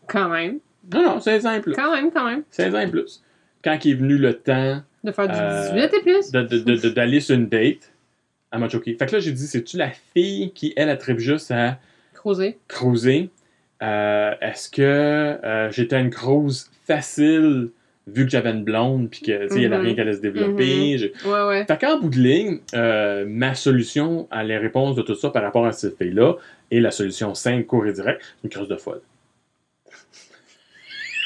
Quand 0.07 0.29
même. 0.29 0.59
Non, 0.93 1.03
non, 1.03 1.19
16 1.19 1.45
ans 1.45 1.53
et 1.53 1.61
plus. 1.61 1.73
Quand 1.73 1.93
même, 1.93 2.11
quand 2.11 2.25
même. 2.25 2.43
16 2.49 2.75
ans 2.75 2.79
et 2.79 2.87
plus. 2.87 3.21
Quand 3.63 3.77
il 3.85 3.91
est 3.91 3.95
venu 3.95 4.17
le 4.17 4.33
temps 4.33 4.81
De 5.03 5.11
faire 5.11 5.27
du 5.27 5.33
Euh, 5.35 5.71
18 5.73 5.93
et 5.93 6.01
plus. 6.01 6.93
d'aller 6.93 7.19
sur 7.19 7.35
une 7.35 7.47
date, 7.47 7.91
elle 8.51 8.59
m'a 8.59 8.69
choqué. 8.69 8.95
Fait 8.95 9.05
que 9.05 9.13
là, 9.13 9.19
j'ai 9.19 9.31
dit, 9.31 9.47
c'est-tu 9.47 9.77
la 9.77 9.89
fille 9.91 10.51
qui, 10.53 10.73
elle, 10.75 10.89
attripe 10.89 11.19
juste 11.19 11.51
à 11.51 11.77
Creuser. 12.13 12.57
cruiser? 12.67 13.29
Euh, 13.83 14.33
Est-ce 14.41 14.69
que 14.69 14.81
euh, 14.81 15.71
j'étais 15.71 15.99
une 15.99 16.09
cruise 16.11 16.69
facile 16.85 17.69
vu 18.07 18.25
que 18.25 18.31
j'avais 18.31 18.51
une 18.51 18.63
blonde 18.63 19.09
puis 19.09 19.21
que, 19.21 19.47
tu 19.47 19.53
sais, 19.53 19.65
avait 19.65 19.77
Mhm. 19.77 19.81
rien 19.85 19.93
qui 19.95 20.01
allait 20.01 20.13
se 20.15 20.21
développer? 20.21 20.97
J'ai- 20.97 21.13
Ouais, 21.25 21.47
ouais. 21.47 21.65
Fait 21.65 21.79
qu'en 21.79 21.99
bout 21.99 22.09
de 22.09 22.17
ligne, 22.17 22.59
euh, 22.75 23.25
ma 23.27 23.53
solution 23.55 24.27
à 24.31 24.43
les 24.43 24.57
réponses 24.57 24.95
de 24.95 25.01
tout 25.03 25.15
ça 25.15 25.29
par 25.29 25.41
rapport 25.43 25.65
à 25.65 25.71
cette 25.71 25.97
fille-là 25.97 26.33
est 26.71 26.79
la 26.79 26.91
solution 26.91 27.33
simple, 27.35 27.65
court 27.65 27.85
et 27.87 27.93
directe, 27.93 28.21
une 28.43 28.49
creuse 28.49 28.67
de 28.67 28.75
folle. 28.75 29.01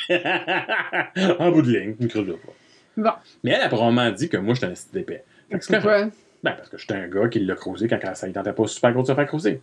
en 1.39 1.51
bout 1.51 1.61
de 1.61 1.71
ligne, 1.71 1.95
une 1.99 2.07
creuse 2.07 2.27
de 2.27 2.33
folle. 2.33 2.53
Bon. 2.97 3.11
Mais 3.43 3.51
elle 3.51 3.61
a 3.61 3.67
probablement 3.69 4.09
dit 4.11 4.29
que 4.29 4.37
moi, 4.37 4.53
j'étais 4.53 4.67
un 4.67 4.71
esti 4.71 4.91
d'épais. 4.93 5.23
Fait 5.51 5.59
que 5.59 5.65
c'est 5.65 5.81
correct. 5.81 6.11
Pourquoi? 6.11 6.21
Ben, 6.43 6.51
parce 6.57 6.69
que 6.69 6.77
j'étais 6.77 6.93
un 6.93 7.07
gars 7.07 7.27
qui 7.27 7.39
l'a 7.39 7.55
creusé 7.55 7.87
quand 7.87 7.99
ça 8.13 8.27
ne 8.27 8.33
tentait 8.33 8.53
pas 8.53 8.67
super 8.67 8.93
gros 8.93 9.01
de 9.01 9.07
se 9.07 9.15
faire 9.15 9.27
creuser. 9.27 9.61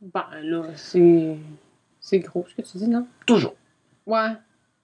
Ben 0.00 0.26
là, 0.42 0.62
c'est. 0.74 1.36
C'est 2.00 2.18
gros 2.20 2.46
ce 2.48 2.54
que 2.54 2.66
tu 2.66 2.78
dis, 2.78 2.88
non? 2.88 3.06
Toujours. 3.26 3.54
Ouais. 4.06 4.30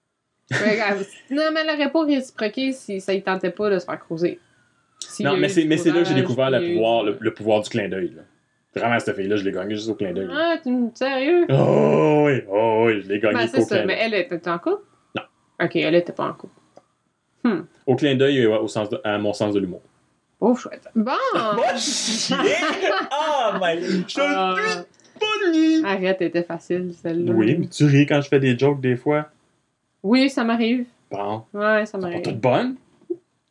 Elle- 0.51 1.07
non, 1.31 1.51
mais 1.53 1.61
elle 1.63 1.71
aurait 1.75 1.91
pas 1.91 2.05
réciproqué 2.05 2.73
si 2.73 3.01
ça 3.01 3.13
ne 3.15 3.19
tentait 3.21 3.51
pas 3.51 3.69
de 3.69 3.79
se 3.81 3.85
faire 3.85 3.99
y 4.11 4.39
non, 5.23 5.37
mais 5.37 5.49
c'est, 5.49 5.65
mais 5.65 5.77
là 5.77 5.93
que 5.93 6.05
j'ai 6.05 6.15
découvert 6.15 6.51
le 6.51 6.75
pouvoir, 6.75 7.03
le, 7.05 7.17
le 7.19 7.35
pouvoir 7.35 7.63
du 7.63 7.69
clin 7.69 7.89
d'œil. 7.89 8.13
Vraiment, 8.77 8.99
cette 9.01 9.17
fille-là, 9.17 9.37
je 9.37 9.45
l'ai 9.45 9.53
gagné 9.53 9.75
juste 9.75 9.89
au 9.89 9.95
clin 9.95 10.13
d'œil. 10.13 10.29
Ah, 10.31 10.57
tu 10.63 10.71
me 10.71 10.91
sérieux? 10.95 11.47
Oh 11.51 12.25
oui, 12.27 12.43
oh 12.51 12.85
oui, 12.87 13.01
je 13.03 13.09
l'ai 13.09 13.19
gagné 13.21 13.35
Ben, 13.39 13.49
c'est 13.49 13.63
ça. 13.63 13.77
clin 13.77 13.87
Mais 13.87 13.99
elle 14.01 14.15
était 14.15 14.49
en 14.49 14.59
couple? 14.59 14.83
Non. 15.17 15.23
Ok, 15.63 15.77
elle 15.77 15.95
était 15.95 16.13
pas 16.13 16.29
en 16.29 16.33
couple. 16.35 16.53
Au 17.87 17.95
clin 17.95 18.17
d'œil 18.17 18.39
et 18.39 18.47
au 18.47 18.67
sens 18.67 18.91
de- 18.91 19.01
à 19.05 19.17
mon 19.19 19.33
sens 19.33 19.55
de 19.55 19.61
l'humour. 19.61 19.81
Oh, 20.41 20.55
chouette. 20.57 20.89
Bon! 20.95 21.13
chier! 21.79 22.37
Ah, 23.11 23.59
mais 23.61 23.81
je 23.81 24.21
Ah. 24.21 24.55
pas 25.19 25.27
de 25.47 25.87
Arrête, 25.87 26.17
elle 26.21 26.27
était 26.27 26.43
facile, 26.43 26.93
celle-là. 27.01 27.33
Oui, 27.33 27.57
mais 27.59 27.69
tu 27.69 27.85
ris 27.85 28.05
quand 28.07 28.21
je 28.21 28.29
fais 28.29 28.41
des 28.41 28.59
jokes 28.59 28.81
des 28.81 28.97
fois. 28.97 29.31
Oui, 30.03 30.29
ça 30.29 30.43
m'arrive. 30.45 30.87
Bon, 31.11 31.45
Ouais, 31.55 31.87
ça 31.87 31.87
c'est 31.87 31.93
pas 31.93 31.99
m'arrive. 31.99 32.23
toutes 32.23 32.41
bonnes. 32.41 32.75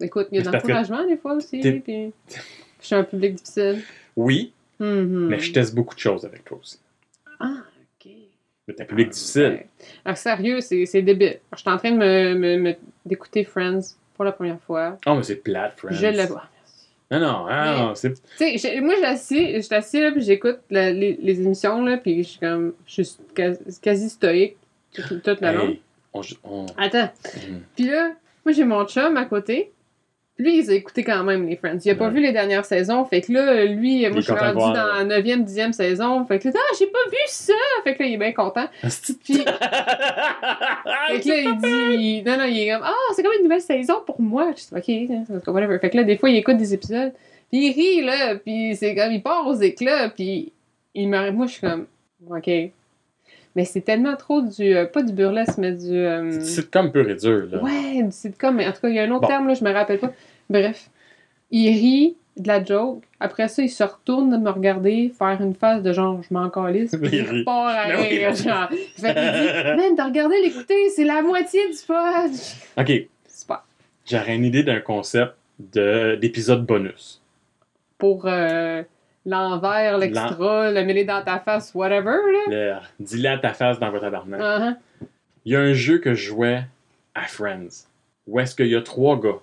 Écoute, 0.01 0.27
il 0.31 0.37
y 0.37 0.39
a 0.39 0.43
de 0.43 0.49
que 0.49 0.53
l'encouragement 0.53 1.05
des 1.07 1.17
fois 1.17 1.33
aussi. 1.33 1.59
Puis... 1.59 2.11
Je 2.81 2.85
suis 2.85 2.95
un 2.95 3.03
public 3.05 3.35
difficile. 3.35 3.81
Oui, 4.17 4.51
Mhm. 4.79 5.27
mais 5.29 5.39
je 5.39 5.51
teste 5.53 5.73
beaucoup 5.75 5.95
de 5.95 5.99
choses 5.99 6.25
avec 6.25 6.43
toi 6.45 6.57
aussi. 6.61 6.79
Ah, 7.39 7.57
ok. 7.99 8.11
Mais 8.67 8.73
t'es 8.73 8.83
un 8.83 8.85
public 8.85 9.09
difficile. 9.09 9.43
Ouais. 9.43 9.67
Alors, 10.03 10.17
sérieux, 10.17 10.59
c'est 10.61 11.01
débile. 11.01 11.39
Je 11.53 11.59
suis 11.59 11.69
en 11.69 11.77
train 11.77 11.91
de 11.91 11.97
me, 11.97 12.33
me- 12.35 12.57
me- 12.57 12.75
d'écouter 13.05 13.43
Friends 13.43 13.81
pour 14.15 14.25
la 14.25 14.31
première 14.31 14.59
fois. 14.61 14.97
Oh, 15.05 15.15
mais 15.15 15.23
c'est 15.23 15.35
plate, 15.37 15.73
Friends. 15.77 15.91
Je 15.93 16.07
l'ai. 16.07 16.21
Ah, 16.21 16.49
merci. 16.59 16.89
Non, 17.11 17.19
non, 17.19 17.45
ah, 17.49 17.65
Mais- 17.77 17.79
non, 17.83 17.95
c'est. 17.95 18.13
Tu 18.13 18.19
sais, 18.37 18.57
j'ai- 18.57 18.81
moi, 18.81 18.95
j'assis, 18.99 19.53
je 19.55 19.59
suis 19.61 19.75
assis 19.75 20.01
là, 20.01 20.11
puis 20.11 20.21
j'écoute 20.21 20.59
la- 20.69 20.91
les, 20.91 21.17
les 21.21 21.41
émissions, 21.41 21.83
là, 21.83 21.97
puis 21.97 22.23
je 22.23 22.29
suis 22.29 22.39
comme. 22.39 22.73
Je 22.87 23.01
suis 23.03 23.17
quasi, 23.35 23.59
quasi 23.81 24.09
stoïque 24.09 24.57
tout, 24.93 25.19
tout 25.19 25.37
le 25.41 25.51
long. 25.53 25.67
Hey, 25.67 25.81
on, 26.13 26.21
on- 26.43 26.65
Attends. 26.77 27.11
Mm. 27.35 27.57
Puis 27.75 27.85
là, 27.85 28.13
moi, 28.43 28.51
j'ai 28.53 28.63
mon 28.63 28.85
chum 28.87 29.15
à 29.17 29.25
côté. 29.25 29.71
Lui, 30.37 30.59
il 30.59 30.69
a 30.69 30.73
écouté 30.73 31.05
quand 31.05 31.23
même 31.23 31.47
les 31.47 31.55
Friends. 31.55 31.77
Il 31.85 31.91
a 31.91 31.95
pas 31.95 32.09
vu 32.09 32.19
les 32.21 32.33
dernières 32.33 32.65
saisons. 32.65 33.05
Fait 33.05 33.21
que 33.21 33.31
là, 33.31 33.63
lui, 33.63 34.01
moi, 34.09 34.19
je 34.19 34.21
suis 34.21 34.33
rendu 34.33 34.59
dans 34.59 34.73
la 34.73 35.05
9e, 35.05 35.45
10e 35.45 35.71
saison. 35.71 36.25
Fait 36.25 36.39
que 36.39 36.49
là, 36.49 36.53
ah, 36.57 36.75
j'ai 36.77 36.87
pas 36.87 37.05
vu 37.09 37.17
ça! 37.27 37.53
Fait 37.85 37.95
que 37.95 38.03
là, 38.03 38.09
il 38.09 38.15
est 38.15 38.17
bien 38.17 38.33
content. 38.33 38.67
Puis, 38.81 38.89
fait 39.37 39.45
que 39.45 41.29
là, 41.29 41.37
il 41.37 41.57
dit, 41.57 42.23
non, 42.23 42.37
non, 42.37 42.43
il 42.45 42.59
est 42.59 42.73
comme, 42.73 42.83
ah, 42.83 42.93
c'est 43.15 43.23
comme 43.23 43.31
une 43.37 43.43
nouvelle 43.43 43.61
saison 43.61 44.01
pour 44.05 44.19
moi. 44.19 44.51
Je 44.51 44.75
dis, 44.75 45.07
ok, 45.29 45.43
cas, 45.45 45.51
whatever. 45.53 45.79
Fait 45.79 45.89
que 45.89 45.97
là, 45.97 46.03
des 46.03 46.17
fois, 46.17 46.29
il 46.29 46.35
écoute 46.35 46.57
des 46.57 46.73
épisodes. 46.73 47.13
Puis 47.49 47.67
il 47.67 47.71
rit, 47.73 48.01
là. 48.03 48.35
Puis 48.35 48.75
c'est 48.75 48.93
comme, 48.93 49.13
il 49.13 49.23
part 49.23 49.47
aux 49.47 49.55
éclats. 49.55 50.09
Puis 50.09 50.51
il 50.93 51.07
me, 51.07 51.31
moi, 51.31 51.45
je 51.45 51.51
suis 51.53 51.61
comme, 51.61 51.85
ok. 52.29 52.49
Mais 53.55 53.63
c'est 53.65 53.81
tellement 53.81 54.15
trop 54.17 54.41
du, 54.41 54.75
euh, 54.75 54.85
pas 54.85 55.01
du 55.01 55.13
burlesque, 55.13 55.57
mais 55.57 55.71
du. 55.71 55.93
euh, 55.95 56.39
C'est 56.41 56.69
comme 56.69 56.91
pur 56.91 57.09
et 57.09 57.15
dur, 57.15 57.47
là. 57.51 57.61
Ouais, 57.63 58.03
du 58.03 58.11
sitcom, 58.11 58.55
mais 58.55 58.67
en 58.67 58.71
tout 58.73 58.81
cas, 58.81 58.89
il 58.89 58.95
y 58.95 58.99
a 58.99 59.03
un 59.03 59.11
autre 59.11 59.21
Bon. 59.21 59.27
terme, 59.27 59.47
là, 59.47 59.53
je 59.53 59.63
me 59.63 59.71
rappelle 59.71 59.99
pas. 59.99 60.11
Bref, 60.49 60.89
il 61.51 61.69
rit, 61.69 62.17
de 62.37 62.49
la 62.49 62.61
joke. 62.61 63.01
Après 63.21 63.47
ça, 63.47 63.61
il 63.63 63.69
se 63.69 63.83
retourne 63.83 64.29
de 64.29 64.35
me 64.35 64.49
regarder, 64.49 65.09
faire 65.17 65.41
une 65.41 65.53
face 65.55 65.81
de 65.81 65.93
genre, 65.93 66.21
je 66.21 66.33
m'en 66.33 66.49
calisse. 66.49 66.91
Puis 66.91 67.09
Il 67.13 67.15
il 67.19 67.21
rit. 67.21 67.39
repart 67.39 67.69
à 67.69 67.87
Ben 67.87 67.97
oui. 68.01 68.07
rire, 68.17 68.35
genre. 68.35 68.67
Fait 68.97 69.13
qu'il 69.13 69.31
dit, 69.31 69.77
man, 69.77 69.95
t'as 69.95 70.05
regardé 70.05 70.35
l'écouter, 70.41 70.89
c'est 70.93 71.05
la 71.05 71.21
moitié 71.21 71.61
du 71.69 71.77
fudge. 71.77 72.57
Ok, 72.77 72.91
Super. 73.25 73.63
j'aurais 74.05 74.35
une 74.35 74.43
idée 74.43 74.63
d'un 74.63 74.81
concept 74.81 75.33
de- 75.59 76.15
d'épisode 76.15 76.65
bonus. 76.65 77.21
Pour 77.97 78.25
euh, 78.27 78.83
l'envers, 79.25 79.97
l'extra, 79.97 80.71
le 80.71 80.83
mêler 80.83 81.03
dans 81.03 81.23
ta 81.23 81.39
face, 81.39 81.73
whatever, 81.73 82.17
là. 82.47 82.79
Le 82.99 83.05
dis-le 83.05 83.29
à 83.29 83.37
ta 83.37 83.53
face 83.53 83.79
dans 83.79 83.89
votre 83.89 84.03
tabarnak. 84.03 84.39
Uh-huh. 84.39 84.75
Il 85.45 85.53
y 85.53 85.55
a 85.55 85.59
un 85.59 85.73
jeu 85.73 85.99
que 85.99 86.13
je 86.13 86.27
jouais 86.27 86.63
à 87.13 87.23
Friends 87.23 87.87
où 88.27 88.39
est-ce 88.39 88.55
qu'il 88.55 88.67
y 88.67 88.75
a 88.75 88.81
trois 88.81 89.19
gars, 89.19 89.39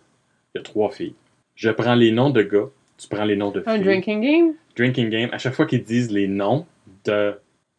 il 0.54 0.58
y 0.58 0.60
a 0.60 0.62
trois 0.62 0.90
filles. 0.90 1.14
Je 1.54 1.70
prends 1.70 1.94
les 1.94 2.10
noms 2.10 2.30
de 2.30 2.42
gars, 2.42 2.66
tu 2.98 3.08
prends 3.08 3.24
les 3.24 3.36
noms 3.36 3.50
de 3.50 3.60
filles. 3.60 3.72
Un 3.72 3.78
drinking 3.78 4.20
game? 4.20 4.54
Drinking 4.76 5.10
game, 5.10 5.28
à 5.32 5.38
chaque 5.38 5.54
fois 5.54 5.66
qu'ils 5.66 5.84
disent 5.84 6.10
les 6.10 6.28
noms 6.28 6.66
de. 7.04 7.34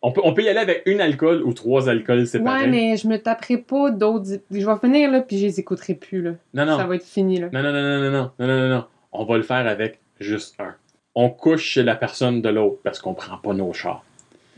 On 0.05 0.11
peut, 0.11 0.21
on 0.23 0.33
peut 0.33 0.43
y 0.43 0.49
aller 0.49 0.59
avec 0.59 0.83
une 0.85 0.99
alcool 0.99 1.41
ou 1.43 1.53
trois 1.53 1.87
alcools 1.87 2.27
séparés. 2.27 2.65
Ouais, 2.65 2.67
mais 2.67 2.97
je 2.97 3.07
me 3.07 3.17
taperai 3.17 3.57
pas 3.57 3.89
d'autres. 3.89 4.25
Je 4.51 4.65
vais 4.65 4.77
finir 4.81 5.09
là, 5.09 5.21
puis 5.21 5.37
je 5.37 5.45
les 5.45 5.59
écouterai 5.61 5.93
plus 5.93 6.21
là. 6.21 6.31
Non, 6.53 6.65
non. 6.65 6.77
Ça 6.77 6.85
va 6.85 6.95
être 6.95 7.05
fini 7.05 7.39
là. 7.39 7.47
Non, 7.53 7.63
non, 7.63 7.71
non, 7.71 7.81
non, 7.81 7.99
non, 7.99 8.11
non, 8.11 8.31
non, 8.37 8.47
non, 8.47 8.59
non, 8.59 8.75
non. 8.75 8.85
On 9.13 9.23
va 9.23 9.37
le 9.37 9.43
faire 9.43 9.65
avec 9.65 9.99
juste 10.19 10.55
un. 10.59 10.75
On 11.15 11.29
couche 11.29 11.63
chez 11.63 11.83
la 11.83 11.95
personne 11.95 12.41
de 12.41 12.49
l'autre 12.49 12.79
parce 12.83 12.99
qu'on 12.99 13.13
prend 13.13 13.37
pas 13.37 13.53
nos 13.53 13.71
chars. 13.73 14.03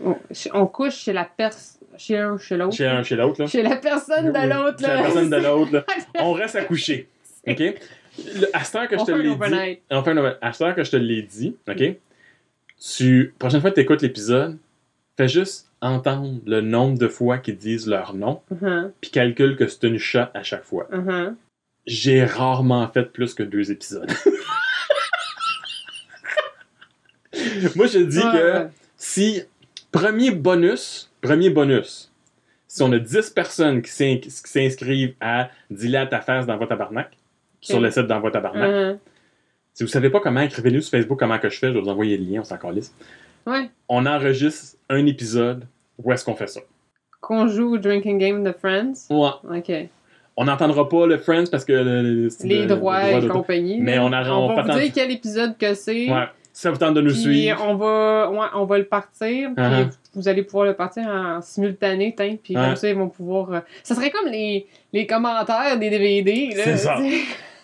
On, 0.04 0.15
on 0.54 0.68
couche 0.68 0.96
chez 0.96 1.13
la 1.13 1.26
personne. 1.26 1.82
Chez 1.98 2.18
un 2.18 2.38
chez 2.38 2.58
l'autre. 2.58 2.76
Chez 2.76 2.88
un, 2.88 3.04
chez 3.04 3.15
l'autre, 3.15 3.41
là. 3.41 3.48
Chez 3.48 3.63
la 3.63 3.78
personne 3.78 4.34
de 4.34 4.50
l'autre 4.54 4.80
Chez 4.80 4.88
là. 4.88 4.96
la 4.96 5.02
personne 5.04 5.30
de 5.30 5.36
l'autre, 5.38 5.72
là. 5.74 5.86
On 6.20 6.34
reste 6.34 6.56
à 6.58 6.63
coucher. 6.65 7.08
OK? 7.48 7.60
Le- 7.60 8.48
à 8.56 8.63
cette 8.63 8.76
heure 8.76 8.88
que 8.89 8.98
je 8.98 9.04
te 9.06 9.12
l'ai 9.12 9.24
dit. 9.24 9.30
overnight. 9.30 9.82
À 10.41 10.52
cette 10.54 10.62
heure 10.62 10.76
que 10.76 10.84
je 10.84 10.91
te 10.91 10.98
l'ai 10.98 11.22
dit, 11.22 11.56
OK? 11.70 11.84
Tu. 12.98 13.34
Prochaine 13.39 13.62
fois 13.62 13.70
que 13.70 13.76
tu 13.76 13.82
écoutes 13.82 14.02
l'épisode, 14.02 14.58
fais 15.18 15.28
juste 15.30 15.70
entendre 15.82 16.39
le 16.46 16.60
nombre 16.62 16.98
de 16.98 17.08
fois 17.08 17.38
qu'ils 17.38 17.58
disent 17.58 17.88
leur 17.88 18.13
nom, 18.13 18.41
Uh-huh, 18.54 18.91
puis 19.00 19.12
calcule 19.12 19.56
que 19.56 19.68
c'est 19.68 19.84
une 19.88 19.98
shot 19.98 20.20
à 20.34 20.44
chaque 20.44 20.63
fois. 20.63 20.88
uh-huh. 20.91 21.34
J'ai 21.86 22.26
rarement 22.26 22.86
fait 22.89 23.04
plus 23.13 23.34
que 23.34 23.44
deux 23.44 23.72
épisodes. 23.72 24.12
Moi, 27.75 27.88
je 27.88 27.99
dis 27.99 28.17
Ouais, 28.19 28.23
que 28.32 28.54
ouais. 28.60 28.67
si. 28.97 29.41
Premier 29.91 30.32
bonus, 30.32 31.10
premier 31.21 31.49
bonus, 31.49 32.12
si 32.67 32.84
on 32.84 32.91
a 32.91 32.99
10 32.99 33.30
personnes 33.30 33.82
qui 33.82 33.89
s'in- 33.91 34.17
qui 34.17 34.30
s'inscrivent 34.30 35.13
à 35.21 35.49
Dis-le 35.69 35.97
à 35.99 36.06
ta 36.06 36.19
face 36.19 36.45
dans 36.45 36.58
votre 36.58 36.67
tabarnak, 36.69 37.12
sur 37.62 37.80
le 37.80 37.89
site 37.89 38.06
dans 38.08 38.19
votre 38.19 38.34
tabarnak, 38.34 38.69
Uh-huh. 38.69 38.97
si 39.73 39.84
vous 39.84 39.89
savez 39.89 40.10
pas 40.10 40.19
comment, 40.19 40.41
écrivez-nous 40.41 40.82
sur 40.82 40.91
Facebook 40.91 41.17
comment 41.17 41.39
que 41.39 41.49
je 41.49 41.58
fais, 41.58 41.69
je 41.69 41.73
vais 41.75 41.80
vous 41.80 41.88
envoyer 41.88 42.17
le 42.17 42.25
lien, 42.25 42.41
on 42.41 42.43
s'en 42.43 42.58
calisse. 42.58 42.93
Ouais. 43.47 43.69
On 43.88 44.06
enregistre 44.06 44.75
un 44.89 45.06
épisode 45.06 45.63
où 45.97 46.12
est-ce 46.12 46.25
qu'on 46.25 46.36
fait 46.36 46.47
ça. 46.47 46.60
Qu'on 47.21 47.47
joue 47.47 47.75
au 47.75 47.78
drinking 47.78 48.17
game 48.17 48.43
de 48.43 48.51
Friends? 48.51 48.93
Ouais. 49.10 49.58
Ok. 49.60 49.71
On 50.36 50.43
n'entendra 50.43 50.89
pas 50.89 51.08
le 51.08 51.17
Friends 51.19 51.45
parce 51.49 51.63
que 51.63 51.71
le- 51.71 52.01
le- 52.01 52.30
c'est 52.30 52.45
Les 52.47 52.63
le- 52.63 52.67
droits 52.67 53.10
et 53.10 53.25
compagnie. 53.30 53.80
Mais 53.80 53.97
on 53.99 54.12
a- 54.12 54.30
on 54.30 54.49
va 54.49 54.56
pas 54.63 54.73
vous 54.73 54.80
dire 54.80 54.91
quel 54.93 55.10
épisode 55.12 55.58
que 55.58 55.73
c'est. 55.73 56.12
Ouais. 56.12 56.25
Ça 56.58 56.72
vous 56.72 56.78
tente 56.78 56.94
de 56.94 57.02
nous 57.02 57.12
Puis 57.12 57.20
suivre. 57.22 57.62
on 57.68 57.76
va, 57.76 58.30
ouais, 58.32 58.48
on 58.54 58.63
va 58.63 58.78
le 58.78 58.86
partir, 58.86 59.50
puis 59.54 59.65
Uh-huh. 59.65 59.89
vous 60.13 60.28
allez 60.30 60.41
pouvoir 60.41 60.65
le 60.68 60.74
partir 60.74 61.06
en 61.06 61.41
simultané, 61.41 62.13
puis 62.15 62.56
Ouais. 62.56 62.63
comme 62.65 62.76
ça, 62.78 62.88
ils 62.88 62.96
vont 62.96 63.10
pouvoir... 63.10 63.52
euh, 63.52 63.60
Ça 63.84 63.94
serait 63.94 64.10
comme 64.10 64.30
les, 64.32 64.65
les 64.94 65.06
commentaires 65.06 65.78
des 65.78 65.89
DVD, 65.89 66.52
là. 66.56 66.63
C'est 66.63 66.78
ça. 66.78 66.96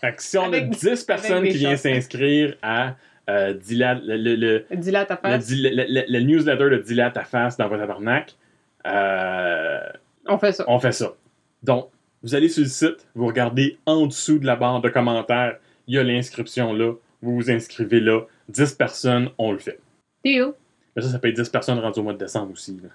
Fait 0.01 0.13
que 0.13 0.21
si 0.21 0.37
on 0.37 0.43
Avec- 0.43 0.63
a 0.63 0.67
10 0.67 1.03
personnes 1.05 1.43
qui 1.43 1.57
viennent 1.57 1.77
s'inscrire 1.77 2.57
à 2.61 2.95
euh, 3.29 3.53
le, 3.69 4.35
le, 4.35 4.65
à 4.69 5.15
face. 5.17 5.49
le- 5.51 6.05
le- 6.09 6.19
newsletter 6.19 6.69
de 6.71 6.77
Dis-le 6.79 7.03
à 7.03 7.11
face 7.23 7.55
dans 7.55 7.69
votre 7.69 7.79
tabarnak, 7.81 8.35
euh, 8.87 9.79
On 10.27 10.37
fait 10.37 10.51
ça. 10.51 10.65
on 10.67 10.79
fait 10.79 10.91
ça. 10.91 11.13
Donc, 11.63 11.89
vous 12.23 12.35
allez 12.35 12.49
sur 12.49 12.63
le 12.63 12.69
site, 12.69 13.07
vous 13.15 13.27
regardez 13.27 13.77
en 13.85 14.05
dessous 14.07 14.37
de 14.39 14.45
la 14.45 14.55
barre 14.57 14.81
de 14.81 14.89
commentaires, 14.89 15.55
il 15.87 15.95
y 15.95 15.97
a 15.97 16.03
l'inscription 16.03 16.73
là, 16.73 16.93
vous 17.21 17.35
vous 17.35 17.51
inscrivez 17.51 17.99
là, 17.99 18.21
10 18.51 18.73
personnes, 18.73 19.29
on 19.37 19.51
le 19.51 19.57
fait. 19.59 19.79
Deal. 20.23 20.53
Mais 20.95 21.01
ça, 21.01 21.09
ça 21.09 21.19
peut 21.19 21.29
être 21.29 21.35
10 21.35 21.49
personnes 21.49 21.79
rendues 21.79 21.99
au 21.99 22.03
mois 22.03 22.13
de 22.13 22.17
décembre 22.19 22.51
aussi. 22.53 22.73
là. 22.81 22.89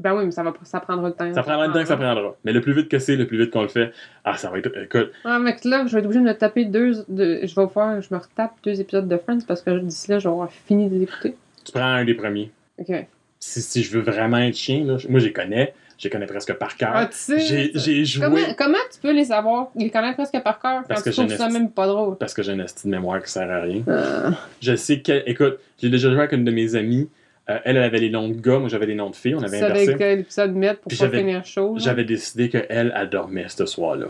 Ben 0.00 0.12
oui, 0.16 0.24
mais 0.24 0.32
ça, 0.32 0.42
va, 0.42 0.52
ça 0.64 0.80
prendra 0.80 1.08
le 1.08 1.14
temps. 1.14 1.32
Ça 1.32 1.42
prendra 1.44 1.68
le 1.68 1.72
temps 1.72 1.80
que 1.82 1.86
ça 1.86 1.96
prendra. 1.96 2.34
Mais 2.44 2.52
le 2.52 2.60
plus 2.60 2.72
vite 2.72 2.88
que 2.88 2.98
c'est, 2.98 3.14
le 3.14 3.28
plus 3.28 3.38
vite 3.38 3.52
qu'on 3.52 3.62
le 3.62 3.68
fait, 3.68 3.92
ah, 4.24 4.36
ça 4.36 4.50
va 4.50 4.58
être. 4.58 4.76
Écoute, 4.76 5.12
Ah, 5.24 5.38
mec, 5.38 5.64
là, 5.64 5.84
je 5.86 5.92
vais 5.92 6.00
être 6.00 6.06
obligée 6.06 6.20
de 6.20 6.28
me 6.28 6.34
taper 6.36 6.64
deux... 6.64 7.04
De, 7.08 7.40
je 7.44 7.54
vais 7.54 7.68
faire... 7.68 8.02
Je 8.02 8.12
me 8.12 8.18
retape 8.18 8.52
deux 8.64 8.80
épisodes 8.80 9.06
de 9.06 9.16
Friends 9.16 9.38
parce 9.46 9.62
que 9.62 9.78
d'ici 9.78 10.10
là, 10.10 10.18
je 10.18 10.28
vais 10.28 10.32
avoir 10.32 10.50
fini 10.50 10.88
de 10.88 10.96
les 10.96 11.02
écouter. 11.04 11.36
tu 11.64 11.70
prends 11.72 11.84
un 11.84 12.04
des 12.04 12.14
premiers. 12.14 12.50
OK. 12.78 12.92
Si, 13.38 13.62
si 13.62 13.82
je 13.84 13.96
veux 13.96 14.02
vraiment 14.02 14.38
être 14.38 14.56
chien, 14.56 14.84
là, 14.84 14.96
moi, 15.08 15.20
je 15.20 15.26
les 15.26 15.32
connais. 15.32 15.74
Je 15.98 16.04
les 16.04 16.10
connais 16.10 16.26
presque 16.26 16.52
par 16.54 16.76
cœur. 16.76 16.90
Ah, 16.94 17.06
tu 17.06 17.16
sais... 17.16 17.70
J'ai 17.74 18.04
joué 18.04 18.24
Comment, 18.24 18.54
comment 18.58 18.78
tu 18.92 19.00
peux 19.00 19.12
les 19.12 19.26
savoir, 19.26 19.68
les 19.76 19.90
connaître 19.90 20.16
presque 20.16 20.42
par 20.42 20.58
cœur 20.60 20.82
quand 20.82 20.88
Parce 20.88 21.02
tu 21.04 21.10
que 21.10 21.14
trouves 21.14 21.34
ça 21.36 21.48
même 21.48 21.70
pas 21.70 21.86
drôle? 21.86 22.16
parce 22.18 22.34
que 22.34 22.42
j'ai 22.42 22.52
une 22.52 22.60
estime 22.60 22.90
de 22.90 22.96
mémoire 22.96 23.22
qui 23.22 23.30
sert 23.30 23.50
à 23.50 23.60
rien. 23.60 23.82
Euh, 23.88 24.30
Je 24.60 24.74
sais 24.76 25.00
que. 25.00 25.22
Écoute, 25.26 25.58
j'ai 25.80 25.88
déjà 25.90 26.08
joué 26.10 26.18
avec 26.18 26.32
une 26.32 26.44
de 26.44 26.50
mes 26.50 26.74
amies. 26.74 27.08
Euh, 27.50 27.58
elle, 27.64 27.76
elle 27.76 27.82
avait 27.82 27.98
les 27.98 28.08
noms 28.10 28.28
de 28.28 28.34
gars, 28.40 28.58
moi 28.58 28.68
j'avais 28.70 28.86
les 28.86 28.94
noms 28.94 29.10
de 29.10 29.16
filles. 29.16 29.34
On 29.34 29.42
avait 29.42 29.60
savais 29.60 29.72
inversé. 29.82 29.94
quel 29.98 30.20
épisode 30.20 30.54
mettre 30.54 30.80
pour 30.80 30.92
pas 30.96 31.10
finir 31.10 31.44
chaud. 31.44 31.74
J'avais 31.78 32.04
décidé 32.04 32.48
qu'elle, 32.48 32.92
elle 32.94 33.08
dormait 33.10 33.46
ce 33.48 33.66
soir-là. 33.66 34.06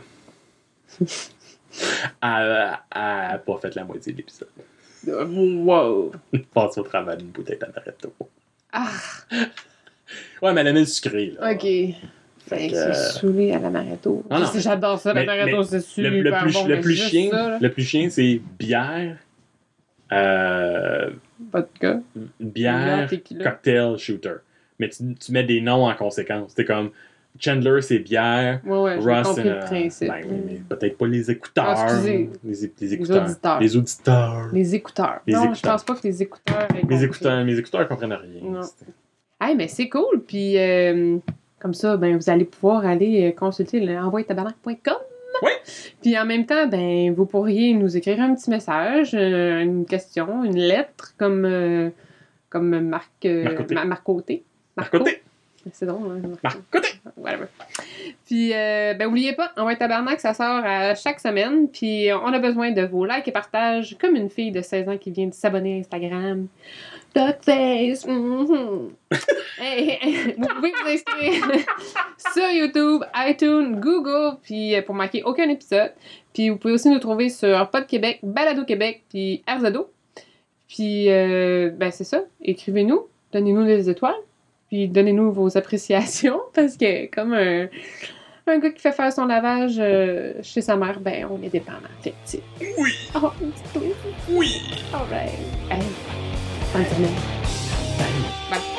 elle 2.22 2.78
n'a 2.94 3.38
pas 3.44 3.58
fait 3.60 3.74
la 3.74 3.84
moitié 3.84 4.12
de 4.12 4.18
l'épisode. 4.18 4.48
Euh, 5.08 5.24
Wow! 5.64 6.12
Passe 6.54 6.78
au 6.78 6.82
travail 6.82 7.18
d'une 7.18 7.28
bouteille 7.28 7.58
d'amaretto. 7.58 8.12
Ah, 8.72 8.88
Ouais, 10.42 10.52
mais 10.52 10.60
elle 10.62 10.68
aimait 10.68 10.80
le 10.80 10.86
sucré. 10.86 11.34
Là. 11.38 11.52
ok. 11.52 11.62
Fait 12.46 12.68
que, 12.68 12.72
que 12.72 12.76
euh, 12.76 12.92
c'est 12.92 13.20
saoulé 13.20 13.52
à 13.52 13.58
l'amaretto. 13.58 14.22
J'adore 14.58 14.98
ça, 14.98 15.14
l'amaretto, 15.14 15.62
c'est 15.62 15.80
super 15.80 16.10
Le, 16.10 16.20
le 16.20 16.30
plus, 16.42 16.52
bon. 16.52 16.66
le 16.66 16.80
plus 16.80 16.96
chien, 16.96 17.30
ça, 17.30 17.58
le 17.58 17.70
plus 17.72 17.84
chien, 17.84 18.10
c'est 18.10 18.40
bière, 18.58 19.16
euh, 20.12 21.10
Vodka. 21.52 22.00
bière, 22.38 23.08
Bière, 23.08 23.42
cocktail, 23.42 23.96
shooter. 23.96 24.34
Mais 24.78 24.90
tu, 24.90 25.14
tu 25.14 25.32
mets 25.32 25.44
des 25.44 25.60
noms 25.62 25.86
en 25.86 25.94
conséquence. 25.94 26.52
C'est 26.54 26.64
comme 26.66 26.90
Chandler, 27.40 27.80
c'est 27.80 27.98
bière. 27.98 28.60
Ouais, 28.64 28.78
ouais, 28.78 28.96
Ross, 28.96 29.26
compris 29.26 29.48
euh, 29.48 30.06
ben 30.06 30.64
peut-être 30.68 30.96
pas 30.98 31.06
les 31.06 31.30
écouteurs. 31.30 31.64
Ah, 31.66 32.00
les, 32.04 32.30
les 32.44 32.94
écouteurs. 32.94 33.24
auditeurs. 33.24 33.60
Les 33.60 33.76
auditeurs. 33.76 34.48
Les 34.52 34.74
écouteurs. 34.74 35.20
Les 35.26 35.32
non, 35.32 35.44
écouteurs. 35.44 35.56
je 35.56 35.62
pense 35.62 35.84
pas 35.84 35.94
que 35.96 36.06
les 36.06 36.22
écouteurs. 36.22 36.68
compris. 36.68 37.04
écouteurs, 37.04 37.44
mes 37.44 37.58
écouteurs 37.58 37.88
comprennent 37.88 38.12
rien. 38.12 38.42
Non. 38.42 38.60
Hey, 39.44 39.54
mais 39.54 39.68
c'est 39.68 39.90
cool. 39.90 40.22
Puis, 40.26 40.58
euh, 40.58 41.18
comme 41.60 41.74
ça, 41.74 41.98
ben, 41.98 42.16
vous 42.16 42.30
allez 42.30 42.46
pouvoir 42.46 42.86
aller 42.86 43.28
euh, 43.28 43.32
consulter 43.32 43.78
le 43.78 43.98
envoyetabarnak.com. 43.98 44.96
Oui. 45.42 45.50
Puis 46.00 46.18
en 46.18 46.24
même 46.24 46.46
temps, 46.46 46.66
ben, 46.66 47.12
vous 47.12 47.26
pourriez 47.26 47.74
nous 47.74 47.94
écrire 47.94 48.20
un 48.22 48.34
petit 48.34 48.48
message, 48.48 49.10
euh, 49.14 49.60
une 49.60 49.84
question, 49.84 50.44
une 50.44 50.56
lettre, 50.56 51.14
comme, 51.18 51.44
euh, 51.44 51.90
comme 52.48 52.80
Marc, 52.80 53.26
euh, 53.26 53.84
Marc 53.84 54.02
Côté. 54.02 54.44
C'est 55.72 55.86
drôle, 55.86 56.22
hein? 56.44 56.52
Côté. 56.70 56.88
Whatever. 57.16 57.46
Puis, 58.26 58.52
euh, 58.52 58.94
ben, 58.94 59.06
oubliez 59.08 59.32
pas, 59.32 59.52
Envoie 59.56 59.76
Tabarnak, 59.76 60.20
ça 60.20 60.34
sort 60.34 60.62
à 60.64 60.94
chaque 60.94 61.20
semaine. 61.20 61.68
Puis, 61.68 62.08
on 62.12 62.32
a 62.32 62.38
besoin 62.38 62.70
de 62.70 62.82
vos 62.82 63.04
likes 63.04 63.28
et 63.28 63.32
partages, 63.32 63.96
comme 64.00 64.16
une 64.16 64.30
fille 64.30 64.50
de 64.50 64.60
16 64.60 64.88
ans 64.88 64.98
qui 64.98 65.10
vient 65.10 65.26
de 65.26 65.34
s'abonner 65.34 65.76
à 65.76 65.80
Instagram. 65.80 66.46
Duckface. 67.14 68.06
mhm. 68.06 68.90
Hey, 69.58 69.98
hey, 70.02 70.34
vous 70.36 70.48
pouvez 70.48 70.72
vous 70.72 70.88
inscrire 70.88 71.64
sur 72.34 72.50
YouTube, 72.50 73.04
iTunes, 73.16 73.78
Google, 73.78 74.38
puis 74.42 74.74
euh, 74.74 74.82
pour 74.82 74.94
marquer 74.96 75.22
aucun 75.22 75.48
épisode. 75.48 75.92
Puis, 76.32 76.50
vous 76.50 76.56
pouvez 76.56 76.74
aussi 76.74 76.88
nous 76.88 76.98
trouver 76.98 77.28
sur 77.28 77.70
Pod 77.70 77.86
Québec, 77.86 78.18
Balado 78.22 78.64
Québec, 78.64 79.04
puis 79.08 79.42
Arzado. 79.46 79.88
Puis, 80.68 81.10
euh, 81.10 81.70
ben, 81.70 81.90
c'est 81.92 82.04
ça. 82.04 82.22
Écrivez-nous, 82.42 83.06
donnez-nous 83.32 83.64
des 83.64 83.88
étoiles. 83.88 84.14
Puis 84.74 84.88
donnez-nous 84.88 85.30
vos 85.30 85.56
appréciations 85.56 86.40
parce 86.52 86.76
que 86.76 87.06
comme 87.06 87.32
un, 87.32 87.68
un 88.48 88.58
gars 88.58 88.70
qui 88.70 88.80
fait 88.80 88.90
faire 88.90 89.12
son 89.12 89.24
lavage 89.24 89.76
euh, 89.78 90.32
chez 90.42 90.62
sa 90.62 90.74
mère, 90.74 90.98
ben 90.98 91.28
on 91.30 91.40
est 91.44 91.48
dépendant. 91.48 91.78
Sais. 92.24 92.42
Oui. 92.76 92.90
Oh. 93.14 93.30
Oui. 94.30 94.60
Alright. 94.92 95.30
Hey. 95.70 95.78
Bonne 96.72 96.86
semaine. 96.86 97.14
Bye. 97.96 98.58
Bye. 98.58 98.73